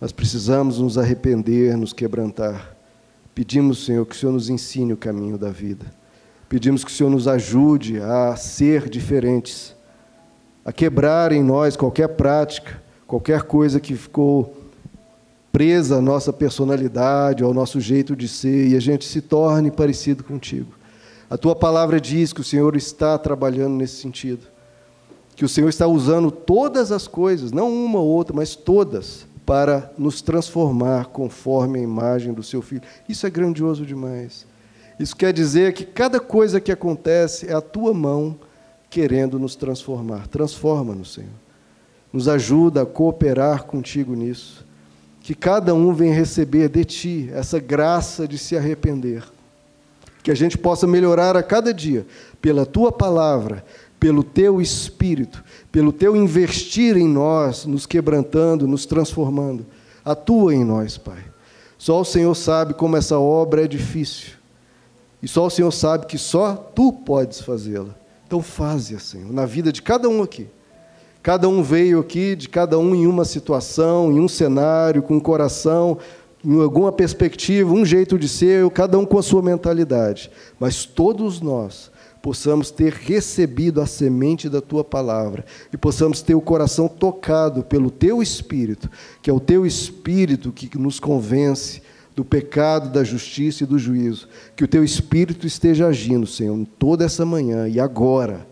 Nós 0.00 0.12
precisamos 0.12 0.78
nos 0.78 0.98
arrepender, 0.98 1.76
nos 1.76 1.92
quebrantar. 1.92 2.76
Pedimos, 3.34 3.84
Senhor, 3.84 4.04
que 4.06 4.14
o 4.14 4.18
Senhor 4.18 4.32
nos 4.32 4.50
ensine 4.50 4.92
o 4.92 4.96
caminho 4.96 5.38
da 5.38 5.50
vida. 5.50 5.86
Pedimos 6.48 6.84
que 6.84 6.90
o 6.90 6.94
Senhor 6.94 7.10
nos 7.10 7.26
ajude 7.26 8.00
a 8.00 8.36
ser 8.36 8.88
diferentes, 8.88 9.74
a 10.64 10.72
quebrar 10.72 11.32
em 11.32 11.42
nós 11.42 11.76
qualquer 11.76 12.08
prática, 12.08 12.82
qualquer 13.06 13.42
coisa 13.42 13.80
que 13.80 13.94
ficou 13.94 14.55
presa 15.56 15.96
à 15.96 16.02
nossa 16.02 16.34
personalidade, 16.34 17.42
ao 17.42 17.54
nosso 17.54 17.80
jeito 17.80 18.14
de 18.14 18.28
ser, 18.28 18.68
e 18.68 18.76
a 18.76 18.78
gente 18.78 19.06
se 19.06 19.22
torne 19.22 19.70
parecido 19.70 20.22
contigo. 20.22 20.74
A 21.30 21.38
tua 21.38 21.56
palavra 21.56 21.98
diz 21.98 22.30
que 22.30 22.42
o 22.42 22.44
Senhor 22.44 22.76
está 22.76 23.16
trabalhando 23.16 23.72
nesse 23.72 23.96
sentido. 23.96 24.42
Que 25.34 25.46
o 25.46 25.48
Senhor 25.48 25.70
está 25.70 25.86
usando 25.86 26.30
todas 26.30 26.92
as 26.92 27.08
coisas, 27.08 27.52
não 27.52 27.72
uma 27.72 27.98
ou 27.98 28.06
outra, 28.06 28.36
mas 28.36 28.54
todas, 28.54 29.26
para 29.46 29.90
nos 29.96 30.20
transformar 30.20 31.06
conforme 31.06 31.78
a 31.78 31.82
imagem 31.82 32.34
do 32.34 32.42
seu 32.42 32.60
filho. 32.60 32.82
Isso 33.08 33.26
é 33.26 33.30
grandioso 33.30 33.86
demais. 33.86 34.46
Isso 35.00 35.16
quer 35.16 35.32
dizer 35.32 35.72
que 35.72 35.86
cada 35.86 36.20
coisa 36.20 36.60
que 36.60 36.70
acontece 36.70 37.48
é 37.48 37.54
a 37.54 37.62
tua 37.62 37.94
mão 37.94 38.38
querendo 38.90 39.38
nos 39.38 39.56
transformar. 39.56 40.28
Transforma-nos, 40.28 41.14
Senhor. 41.14 41.30
Nos 42.12 42.28
ajuda 42.28 42.82
a 42.82 42.86
cooperar 42.86 43.64
contigo 43.64 44.14
nisso 44.14 44.65
que 45.26 45.34
cada 45.34 45.74
um 45.74 45.92
venha 45.92 46.14
receber 46.14 46.68
de 46.68 46.84
Ti 46.84 47.30
essa 47.32 47.58
graça 47.58 48.28
de 48.28 48.38
se 48.38 48.56
arrepender. 48.56 49.24
Que 50.22 50.30
a 50.30 50.36
gente 50.36 50.56
possa 50.56 50.86
melhorar 50.86 51.36
a 51.36 51.42
cada 51.42 51.74
dia, 51.74 52.06
pela 52.40 52.64
Tua 52.64 52.92
palavra, 52.92 53.64
pelo 53.98 54.22
Teu 54.22 54.60
Espírito, 54.60 55.42
pelo 55.72 55.92
Teu 55.92 56.14
investir 56.14 56.96
em 56.96 57.08
nós, 57.08 57.66
nos 57.66 57.86
quebrantando, 57.86 58.68
nos 58.68 58.86
transformando. 58.86 59.66
Atua 60.04 60.54
em 60.54 60.64
nós, 60.64 60.96
Pai. 60.96 61.24
Só 61.76 62.00
o 62.02 62.04
Senhor 62.04 62.36
sabe 62.36 62.74
como 62.74 62.96
essa 62.96 63.18
obra 63.18 63.64
é 63.64 63.66
difícil. 63.66 64.34
E 65.20 65.26
só 65.26 65.46
o 65.46 65.50
Senhor 65.50 65.72
sabe 65.72 66.06
que 66.06 66.18
só 66.18 66.54
Tu 66.54 66.92
podes 66.92 67.40
fazê-la. 67.40 67.96
Então, 68.28 68.40
faze-a, 68.40 69.00
Senhor, 69.00 69.32
na 69.32 69.44
vida 69.44 69.72
de 69.72 69.82
cada 69.82 70.08
um 70.08 70.22
aqui. 70.22 70.46
Cada 71.26 71.48
um 71.48 71.60
veio 71.60 71.98
aqui, 71.98 72.36
de 72.36 72.48
cada 72.48 72.78
um 72.78 72.94
em 72.94 73.04
uma 73.04 73.24
situação, 73.24 74.12
em 74.12 74.20
um 74.20 74.28
cenário, 74.28 75.02
com 75.02 75.16
um 75.16 75.20
coração, 75.20 75.98
em 76.44 76.62
alguma 76.62 76.92
perspectiva, 76.92 77.72
um 77.72 77.84
jeito 77.84 78.16
de 78.16 78.28
ser, 78.28 78.70
cada 78.70 78.96
um 78.96 79.04
com 79.04 79.18
a 79.18 79.22
sua 79.24 79.42
mentalidade. 79.42 80.30
Mas 80.60 80.84
todos 80.84 81.40
nós 81.40 81.90
possamos 82.22 82.70
ter 82.70 82.92
recebido 82.92 83.80
a 83.80 83.86
semente 83.86 84.48
da 84.48 84.60
tua 84.60 84.84
palavra 84.84 85.44
e 85.72 85.76
possamos 85.76 86.22
ter 86.22 86.36
o 86.36 86.40
coração 86.40 86.86
tocado 86.86 87.64
pelo 87.64 87.90
teu 87.90 88.22
espírito, 88.22 88.88
que 89.20 89.28
é 89.28 89.32
o 89.32 89.40
teu 89.40 89.66
espírito 89.66 90.52
que 90.52 90.78
nos 90.78 91.00
convence 91.00 91.82
do 92.14 92.24
pecado, 92.24 92.88
da 92.88 93.02
justiça 93.02 93.64
e 93.64 93.66
do 93.66 93.80
juízo. 93.80 94.28
Que 94.54 94.62
o 94.62 94.68
teu 94.68 94.84
espírito 94.84 95.44
esteja 95.44 95.88
agindo, 95.88 96.24
Senhor, 96.24 96.64
toda 96.78 97.04
essa 97.04 97.26
manhã 97.26 97.66
e 97.66 97.80
agora, 97.80 98.46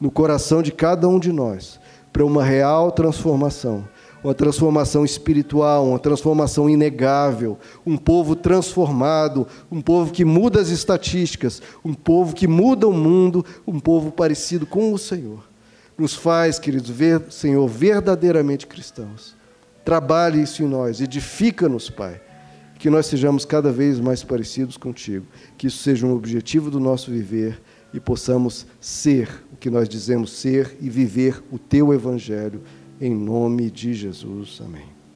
no 0.00 0.12
coração 0.12 0.62
de 0.62 0.70
cada 0.70 1.08
um 1.08 1.18
de 1.18 1.32
nós 1.32 1.80
para 2.12 2.24
uma 2.24 2.44
real 2.44 2.90
transformação, 2.90 3.88
uma 4.22 4.34
transformação 4.34 5.04
espiritual, 5.04 5.86
uma 5.88 5.98
transformação 5.98 6.68
inegável, 6.68 7.58
um 7.86 7.96
povo 7.96 8.36
transformado, 8.36 9.46
um 9.70 9.80
povo 9.80 10.12
que 10.12 10.24
muda 10.24 10.60
as 10.60 10.68
estatísticas, 10.68 11.62
um 11.84 11.94
povo 11.94 12.34
que 12.34 12.46
muda 12.46 12.86
o 12.86 12.92
mundo, 12.92 13.44
um 13.66 13.80
povo 13.80 14.10
parecido 14.10 14.66
com 14.66 14.92
o 14.92 14.98
Senhor. 14.98 15.48
Nos 15.96 16.14
faz, 16.14 16.58
queridos, 16.58 16.90
ver, 16.90 17.22
Senhor, 17.30 17.66
verdadeiramente 17.68 18.66
cristãos. 18.66 19.34
Trabalhe 19.84 20.42
isso 20.42 20.62
em 20.62 20.66
nós, 20.66 21.00
edifica-nos, 21.00 21.88
Pai, 21.88 22.20
que 22.78 22.90
nós 22.90 23.06
sejamos 23.06 23.44
cada 23.44 23.70
vez 23.72 23.98
mais 24.00 24.22
parecidos 24.22 24.76
contigo, 24.76 25.26
que 25.56 25.66
isso 25.66 25.78
seja 25.78 26.06
um 26.06 26.14
objetivo 26.14 26.70
do 26.70 26.80
nosso 26.80 27.10
viver, 27.10 27.60
e 27.92 27.98
possamos 27.98 28.66
ser 28.80 29.44
que 29.60 29.70
nós 29.70 29.88
dizemos 29.88 30.32
ser 30.32 30.76
e 30.80 30.88
viver 30.88 31.42
o 31.52 31.58
teu 31.58 31.92
evangelho 31.92 32.62
em 33.00 33.14
nome 33.14 33.70
de 33.70 33.94
Jesus. 33.94 34.60
Amém. 34.64 34.99